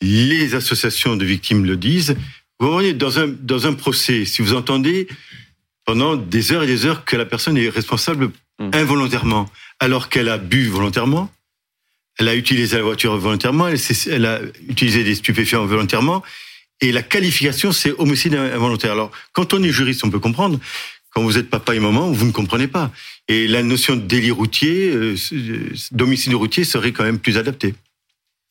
[0.00, 2.16] Les associations de victimes le disent.
[2.62, 5.08] Vous voyez, dans un, dans un procès, si vous entendez
[5.84, 8.70] pendant des heures et des heures que la personne est responsable mmh.
[8.74, 9.50] involontairement,
[9.80, 11.28] alors qu'elle a bu volontairement,
[12.20, 14.38] elle a utilisé la voiture volontairement, elle, a
[14.68, 16.22] utilisé des stupéfiants volontairement,
[16.80, 18.92] et la qualification, c'est homicide involontaire.
[18.92, 20.60] Alors, quand on est juriste, on peut comprendre.
[21.10, 22.92] Quand vous êtes papa et maman, vous ne comprenez pas.
[23.26, 25.16] Et la notion de délit routier, euh,
[25.90, 27.74] d'homicide routier serait quand même plus adaptée.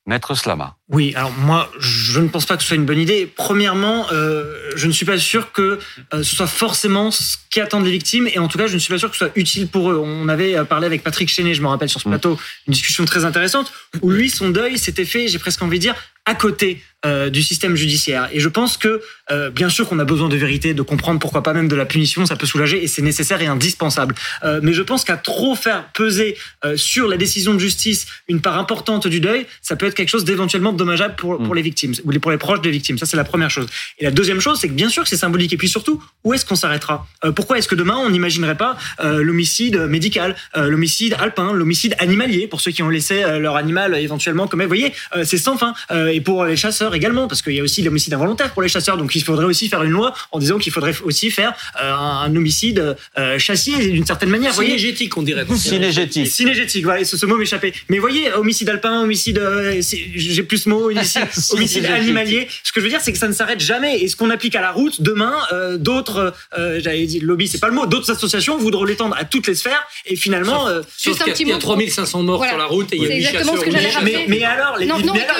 [0.05, 0.75] Maître Slama.
[0.91, 3.25] Oui, alors moi, je ne pense pas que ce soit une bonne idée.
[3.33, 5.79] Premièrement, euh, je ne suis pas sûr que
[6.13, 8.79] euh, ce soit forcément ce qui attendent les victimes, et en tout cas, je ne
[8.79, 10.01] suis pas sûr que ce soit utile pour eux.
[10.03, 12.11] On avait euh, parlé avec Patrick Chenet, je me rappelle sur ce mm.
[12.11, 12.37] plateau,
[12.67, 13.71] une discussion très intéressante,
[14.01, 17.41] où lui, son deuil s'était fait, j'ai presque envie de dire, à côté euh, du
[17.41, 18.29] système judiciaire.
[18.31, 21.41] Et je pense que, euh, bien sûr qu'on a besoin de vérité, de comprendre pourquoi
[21.41, 24.13] pas même de la punition, ça peut soulager et c'est nécessaire et indispensable.
[24.43, 26.37] Euh, mais je pense qu'à trop faire peser
[26.75, 30.25] sur la décision de justice une part importante du deuil, ça peut être quelque chose
[30.25, 31.59] d'éventuellement dommageable pour, pour mm.
[31.59, 32.97] les victimes ou pour les proches des victimes.
[32.97, 33.67] Ça, c'est la première chose.
[33.99, 35.53] Et la deuxième chose, c'est que bien sûr que c'est symbolique.
[35.53, 37.07] Et puis surtout, où est-ce qu'on s'arrêtera?
[37.35, 42.71] Pourquoi est-ce que demain, on n'imaginerait pas l'homicide médical, l'homicide alpin, l'homicide animalier, pour ceux
[42.71, 44.61] qui ont laissé leur animal éventuellement comme...
[44.61, 45.73] Vous voyez, c'est sans fin.
[46.15, 48.97] et pour les chasseurs également, parce qu'il y a aussi l'homicide involontaire pour les chasseurs.
[48.97, 52.35] Donc il faudrait aussi faire une loi en disant qu'il faudrait aussi faire euh, un
[52.35, 54.53] homicide euh, chassier d'une certaine manière.
[54.53, 55.45] Cinégétique, on dirait.
[55.55, 56.27] Cinégétique.
[56.27, 57.73] Cinégétique, voilà, ce, ce mot m'échappait.
[57.89, 62.47] Mais voyez, homicide alpin, homicide, euh, j'ai plus ce mot, homicide, animalier.
[62.63, 63.99] Ce que je veux dire, c'est que ça ne s'arrête jamais.
[63.99, 65.35] Et ce qu'on applique à la route, demain,
[65.77, 69.55] d'autres, j'avais dit lobby, c'est pas le mot, d'autres associations voudront l'étendre à toutes les
[69.55, 69.85] sphères.
[70.05, 70.67] Et finalement,
[71.01, 73.15] Juste un petit il y a 3500 morts sur la route et il y a
[73.15, 74.03] 8 chasseurs.
[74.03, 74.87] Mais, mais, alors, les,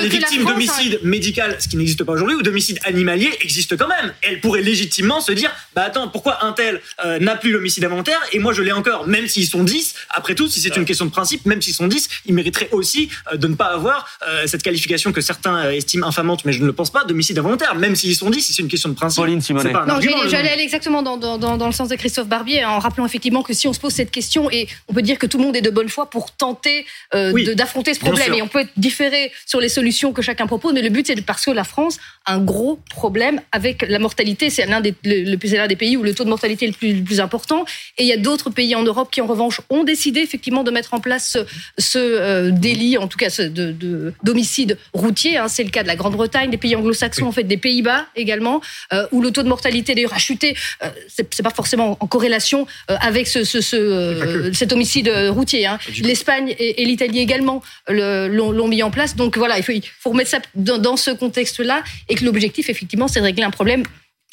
[0.01, 4.13] les victimes d'homicide médical, ce qui n'existe pas aujourd'hui, ou d'homicide animalier existe quand même.
[4.21, 8.19] Elle pourrait légitimement se dire, bah attends, pourquoi un tel euh, n'a plus l'homicide involontaire
[8.32, 9.95] et moi je l'ai encore, même s'ils sont 10.
[10.09, 13.09] Après tout, si c'est une question de principe, même s'ils sont 10, ils mériteraient aussi
[13.32, 16.66] euh, de ne pas avoir euh, cette qualification que certains estiment infamante, mais je ne
[16.66, 19.22] le pense pas, d'homicide involontaire, même s'ils sont 10, si c'est une question de principe.
[19.22, 19.74] Pauline Simonet.
[19.74, 23.43] Non, j'allais aller exactement dans, dans, dans, le sens de Christophe Barbier, en rappelant effectivement
[23.43, 25.55] que si on se pose cette question, et on peut dire que tout le monde
[25.55, 29.70] est de bonne foi pour tenter d'affronter ce problème, et on peut différer sur les
[29.70, 32.80] solutions que chacun propose, mais le but c'est parce que la France a un gros
[32.89, 34.49] problème avec la mortalité.
[34.49, 36.93] C'est l'un des, le, l'un des pays où le taux de mortalité est le plus,
[36.93, 37.66] le plus important.
[37.97, 40.72] Et il y a d'autres pays en Europe qui, en revanche, ont décidé effectivement de
[40.72, 41.38] mettre en place
[41.78, 45.37] ce, euh, délit, en tout cas ce, de, d'homicide routier.
[45.37, 45.47] Hein.
[45.47, 48.61] C'est le cas de la Grande-Bretagne, des pays anglo-saxons, en fait, des Pays-Bas également,
[48.93, 50.55] euh, où le taux de mortalité d'ailleurs a chuté.
[50.83, 55.65] Euh, c'est, pas forcément en corrélation avec ce, ce, cet homicide routier.
[55.65, 55.79] Hein.
[56.03, 59.15] L'Espagne et, l'Italie également l'ont, mis en place.
[59.15, 62.69] Donc voilà, il faut, il faut remettre ça dans, dans ce contexte-là et que l'objectif,
[62.69, 63.83] effectivement, c'est de régler un problème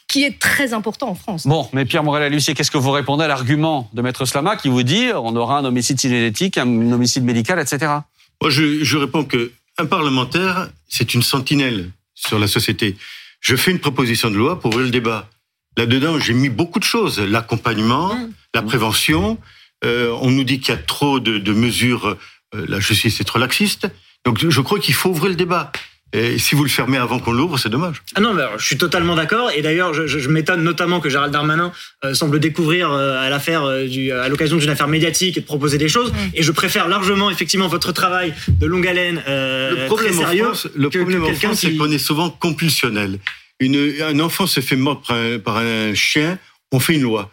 [0.09, 1.47] qui est très important en France.
[1.47, 4.69] Bon, mais Pierre Morel Lucie, qu'est-ce que vous répondez à l'argument de Maître Slama qui
[4.69, 7.93] vous dit on aura un homicide cinétique, un homicide médical, etc.
[8.41, 12.97] Moi, je, je réponds que un parlementaire, c'est une sentinelle sur la société.
[13.41, 15.31] Je fais une proposition de loi pour ouvrir le débat.
[15.77, 18.33] Là-dedans, j'ai mis beaucoup de choses l'accompagnement, mmh.
[18.55, 19.39] la prévention,
[19.85, 22.17] on nous dit qu'il y a trop de, de mesures,
[22.53, 23.89] la justice est trop laxiste.
[24.25, 25.71] Donc je crois qu'il faut ouvrir le débat.
[26.15, 28.03] Et si vous le fermez avant qu'on l'ouvre, c'est dommage.
[28.15, 29.51] Ah non, mais je suis totalement d'accord.
[29.55, 31.71] Et d'ailleurs, je, je, m'étonne notamment que Gérald Darmanin
[32.03, 35.77] euh, semble découvrir euh, à l'affaire, euh, à l'occasion d'une affaire médiatique et de proposer
[35.77, 36.11] des choses.
[36.13, 36.17] Mm.
[36.35, 40.45] Et je préfère largement, effectivement, votre travail de longue haleine, le problème très sérieux.
[40.45, 43.19] En France, le problème en France, c'est qu'on est souvent compulsionnel.
[43.61, 46.39] Une, un enfant se fait mordre par un, par un chien,
[46.73, 47.31] on fait une loi.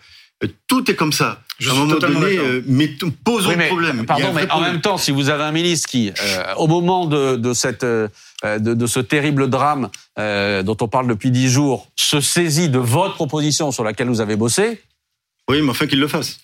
[0.67, 1.41] Tout est comme ça.
[1.59, 2.89] Je à un moment donné, euh, mais
[3.23, 4.05] posons le problème.
[4.05, 7.37] Pardon, mais en même temps, si vous avez un ministre qui, euh, au moment de,
[7.37, 8.09] de cette, euh,
[8.59, 9.89] de, de, ce terrible drame
[10.19, 14.21] euh, dont on parle depuis dix jours, se saisit de votre proposition sur laquelle vous
[14.21, 14.81] avez bossé.
[15.49, 16.39] Oui, mais enfin qu'il le fasse.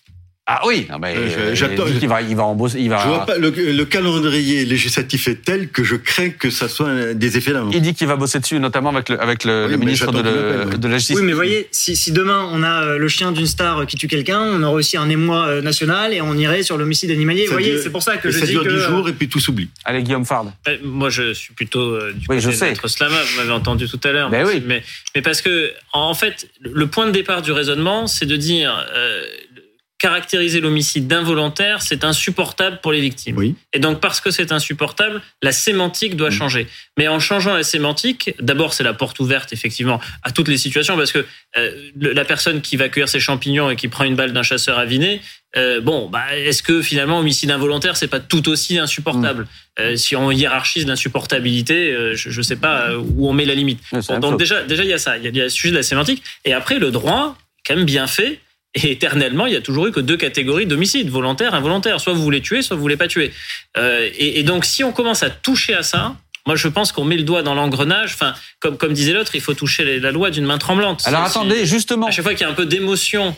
[0.48, 1.86] Ah oui, non mais euh, j'attends.
[2.02, 2.98] Il va, il va embosser, il va.
[3.04, 7.14] Je vois pas, le, le, calendrier législatif est tel que je crains que ça soit
[7.14, 7.70] des effets d'un.
[7.72, 10.78] Il dit qu'il va bosser dessus, notamment avec le, avec le, le ministre de, le,
[10.78, 11.16] de, la Justice.
[11.18, 14.08] Oui, mais voyez, si, si demain on a euh, le chien d'une star qui tue
[14.08, 17.46] quelqu'un, on aura aussi un émoi euh, national et on irait sur l'homicide animalier.
[17.46, 18.70] vous voyez, c'est pour ça que je ça dis dure que.
[18.70, 19.70] du jour et puis tout s'oublie.
[19.86, 20.52] Allez, Guillaume Fard.
[20.84, 22.74] moi, je suis plutôt du oui, côté je sais.
[22.74, 23.16] de Slama.
[23.22, 24.32] Vous m'avez entendu tout à l'heure.
[24.32, 24.62] Ben oui.
[24.66, 24.82] mais,
[25.16, 28.84] mais parce que en fait, le point de départ du raisonnement, c'est de dire.
[30.04, 33.38] Euh, caractériser l'homicide d'involontaire, c'est insupportable pour les victimes.
[33.38, 33.56] Oui.
[33.74, 36.68] Et donc, parce que c'est insupportable, la sémantique doit changer.
[36.98, 40.98] Mais en changeant la sémantique, d'abord, c'est la porte ouverte, effectivement, à toutes les situations,
[40.98, 41.26] parce que
[41.58, 44.78] euh, la personne qui va cueillir ses champignons et qui prend une balle d'un chasseur
[44.78, 45.22] aviné,
[45.58, 49.48] euh, bon, bah, est-ce que finalement, homicide involontaire, c'est pas tout aussi insupportable?
[49.80, 53.80] Euh, Si on hiérarchise l'insupportabilité, euh, je ne sais pas où on met la limite.
[53.92, 55.50] Bon, donc déjà, déjà, il y a ça, il y a, il y a le
[55.50, 56.24] sujet de la sémantique.
[56.46, 58.40] Et après, le droit, quand même bien fait,
[58.74, 62.00] et éternellement, il y a toujours eu que deux catégories d'homicides, volontaire, involontaire.
[62.00, 63.32] Soit vous voulez tuer, soit vous voulez pas tuer.
[63.78, 66.16] Euh, et, et, donc, si on commence à toucher à ça,
[66.48, 68.14] moi, je pense qu'on met le doigt dans l'engrenage.
[68.14, 71.04] Enfin, comme, comme disait l'autre, il faut toucher la loi d'une main tremblante.
[71.06, 72.08] Alors attendez, justement.
[72.08, 73.36] À chaque fois qu'il y a un peu d'émotion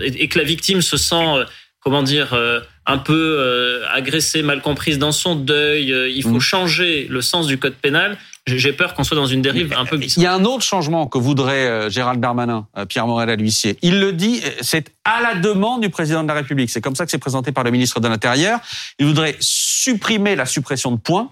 [0.00, 1.44] et que la victime se sent, euh,
[1.80, 6.30] comment dire, euh, un peu euh, agressée, mal comprise dans son deuil, euh, il faut
[6.30, 6.40] mmh.
[6.40, 9.98] changer le sens du code pénal j'ai peur qu'on soit dans une dérive un peu
[9.98, 13.36] Il y a un autre changement que voudrait euh, Gérald Darmanin, euh, Pierre Morel à
[13.36, 13.78] l'huissier.
[13.80, 16.70] Il le dit, c'est à la demande du président de la République.
[16.70, 18.60] C'est comme ça que c'est présenté par le ministre de l'Intérieur.
[18.98, 21.30] Il voudrait supprimer la suppression de points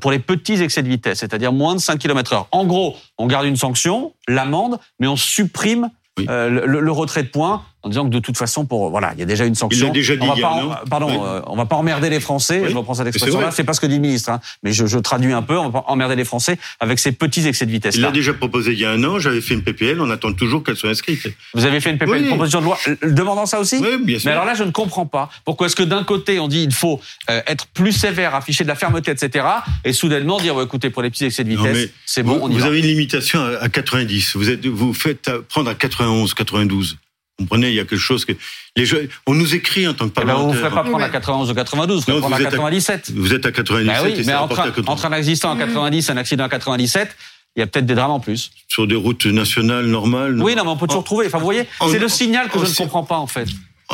[0.00, 2.48] pour les petits excès de vitesse, c'est-à-dire moins de 5 km heure.
[2.52, 6.26] En gros, on garde une sanction, l'amende, mais on supprime oui.
[6.30, 9.20] euh, le, le, retrait de points en disant que de toute façon, pour voilà, il
[9.20, 9.88] y a déjà une sanction.
[9.88, 10.22] Il déjà dit.
[10.22, 11.18] On va pas, non pardon, oui.
[11.22, 12.62] euh, on va pas emmerder les Français.
[12.64, 12.70] Oui.
[12.70, 13.50] Je reprends cette expression-là.
[13.50, 15.58] C'est pas ce que dit le ministre, hein, mais je, je, traduis un peu.
[15.58, 17.96] On va pas emmerder les Français avec ces petits excès de vitesse.
[17.96, 19.18] Il l'a déjà proposé il y a un an.
[19.18, 20.00] J'avais fait une PPL.
[20.00, 21.26] On attend toujours qu'elle soit inscrite.
[21.52, 23.76] Vous avez fait une PPL, une proposition de loi demandant ça aussi?
[23.76, 24.28] Oui, bien sûr.
[24.28, 25.28] Mais alors là, je ne comprends pas.
[25.44, 28.68] Pourquoi est-ce que d'un côté on dit il faut euh, être plus sévère, afficher de
[28.68, 29.46] la fermeté, etc.,
[29.84, 32.54] et soudainement dire écoutez pour les petits excès de vitesse, c'est bon, vous, on y
[32.54, 32.66] vous va.
[32.66, 34.36] avez une limitation à 90.
[34.36, 36.96] Vous êtes, vous faites prendre à 91, 92.
[37.38, 38.32] Vous comprenez, il y a quelque chose que
[38.76, 38.84] les
[39.26, 40.44] on nous écrit en tant que parlementaire.
[40.44, 42.38] Eh ben, vous ne ferez pas prendre à 91 ou 92, vous ferez prendre à
[42.38, 43.08] 97.
[43.08, 44.04] À, vous êtes à 97.
[44.04, 47.16] Ben oui, mais entre, entre un accident à 90 et un accident à 97,
[47.56, 48.52] il y a peut-être des drames en plus.
[48.68, 50.40] Sur des routes nationales normales.
[50.40, 51.26] Oui, non, mais on peut toujours en, trouver.
[51.26, 53.48] Enfin, vous voyez, c'est le signal que je ne comprends pas en fait.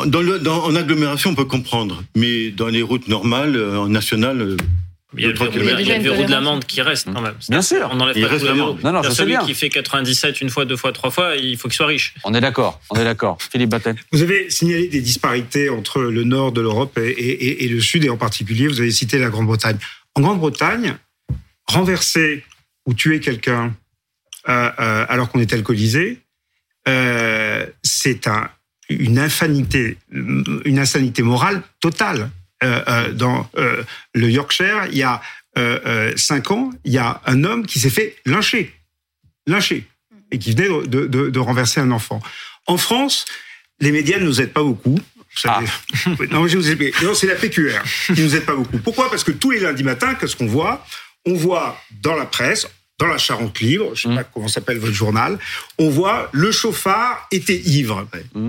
[0.05, 4.55] Dans le, dans, en agglomération, on peut comprendre, mais dans les routes normales, en nationales.
[5.17, 7.21] Il y a, le, verrou, il y a le verrou de l'amende qui reste quand
[7.21, 7.35] même.
[7.49, 7.89] Bien sûr.
[7.91, 8.81] On n'enlève il pas reste l'amende.
[8.83, 9.45] Non, non, je celui bien.
[9.45, 12.13] qui fait 97 une fois, deux fois, trois fois, il faut qu'il soit riche.
[12.23, 12.79] On est d'accord.
[12.89, 13.37] On est d'accord.
[13.51, 13.95] Philippe Battel.
[14.11, 18.05] Vous avez signalé des disparités entre le nord de l'Europe et, et, et, le sud,
[18.05, 19.77] et en particulier, vous avez cité la Grande-Bretagne.
[20.15, 20.95] En Grande-Bretagne,
[21.67, 22.43] renverser
[22.85, 23.73] ou tuer quelqu'un
[24.49, 26.19] euh, euh, alors qu'on est alcoolisé,
[26.87, 28.49] euh, c'est un,
[28.89, 32.29] une insanité, une insanité morale totale.
[32.63, 33.83] Euh, dans euh,
[34.13, 35.21] le Yorkshire, il y a
[35.57, 38.73] euh, cinq ans, il y a un homme qui s'est fait lyncher,
[39.47, 39.87] lyncher,
[40.31, 42.21] et qui venait de, de, de, renverser un enfant.
[42.67, 43.25] En France,
[43.79, 44.99] les médias ne nous aident pas beaucoup.
[45.45, 45.61] Ah.
[46.31, 46.93] non, je vous ai...
[47.03, 47.81] non, c'est la PQR
[48.13, 48.77] qui nous aide pas beaucoup.
[48.77, 49.09] Pourquoi?
[49.09, 50.85] Parce que tous les lundis matins, qu'est-ce qu'on voit?
[51.25, 52.67] On voit dans la presse,
[52.99, 54.15] dans la Charente Libre, je sais mmh.
[54.15, 55.39] pas comment s'appelle votre journal,
[55.79, 58.07] on voit le chauffard était ivre.
[58.35, 58.47] Mmh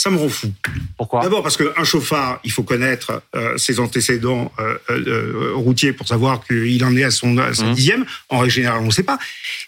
[0.00, 0.50] ça me rend fou.
[0.96, 6.08] Pourquoi D'abord parce qu'un chauffard, il faut connaître euh, ses antécédents euh, euh, routiers pour
[6.08, 7.74] savoir qu'il en est à son, à mmh.
[7.74, 8.06] dixième.
[8.30, 9.18] En règle générale, on ne sait pas.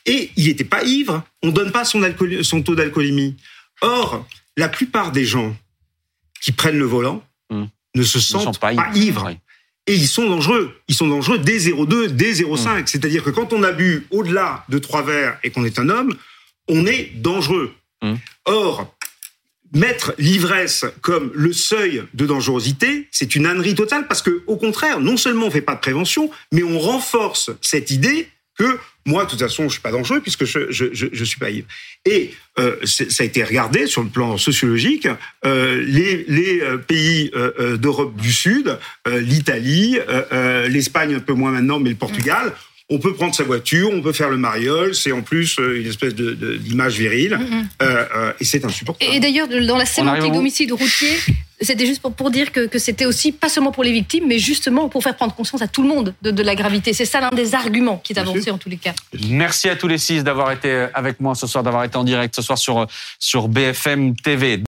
[0.07, 1.23] Et il n'était pas ivre.
[1.43, 3.37] On ne donne pas son, alcool, son taux d'alcoolémie.
[3.83, 4.27] Or,
[4.57, 5.55] la plupart des gens
[6.41, 7.65] qui prennent le volant mmh.
[7.97, 8.97] ne se sentent ne pas, pas ivres.
[8.97, 9.25] ivres.
[9.27, 9.39] Oui.
[9.87, 10.81] Et ils sont dangereux.
[10.89, 12.85] Ils sont dangereux dès 0,2, dès 0,5.
[12.85, 12.87] Mmh.
[12.87, 16.17] C'est-à-dire que quand on a bu au-delà de trois verres et qu'on est un homme,
[16.69, 17.75] on est dangereux.
[18.47, 18.93] Or,
[19.75, 25.01] mettre l'ivresse comme le seuil de dangerosité, c'est une ânerie totale parce que, au contraire,
[25.01, 29.31] non seulement on fait pas de prévention, mais on renforce cette idée que Moi, de
[29.31, 31.67] toute façon, je suis pas dangereux puisque je je, je, je suis pas ivre.
[32.05, 35.09] Et euh, ça a été regardé sur le plan sociologique.
[35.45, 39.99] Euh, les, les euh, pays euh, euh, d'Europe du Sud, l'Italie,
[40.69, 42.53] l'Espagne un peu moins maintenant, mais le Portugal
[42.93, 45.87] on peut prendre sa voiture, on peut faire le mariole, c'est en plus euh, une
[45.87, 47.65] espèce de, d'image virile, mm-hmm.
[47.83, 49.11] euh, euh, et c'est insupportable.
[49.15, 51.17] Et d'ailleurs, dans la sémantique d'homicide routier,
[51.63, 54.39] c'était juste pour, pour dire que, que c'était aussi pas seulement pour les victimes, mais
[54.39, 56.93] justement pour faire prendre conscience à tout le monde de, de la gravité.
[56.93, 58.93] C'est ça l'un des arguments qui est avancé en tous les cas.
[59.29, 62.35] Merci à tous les six d'avoir été avec moi ce soir, d'avoir été en direct
[62.37, 62.87] ce soir sur,
[63.19, 64.59] sur BFM TV.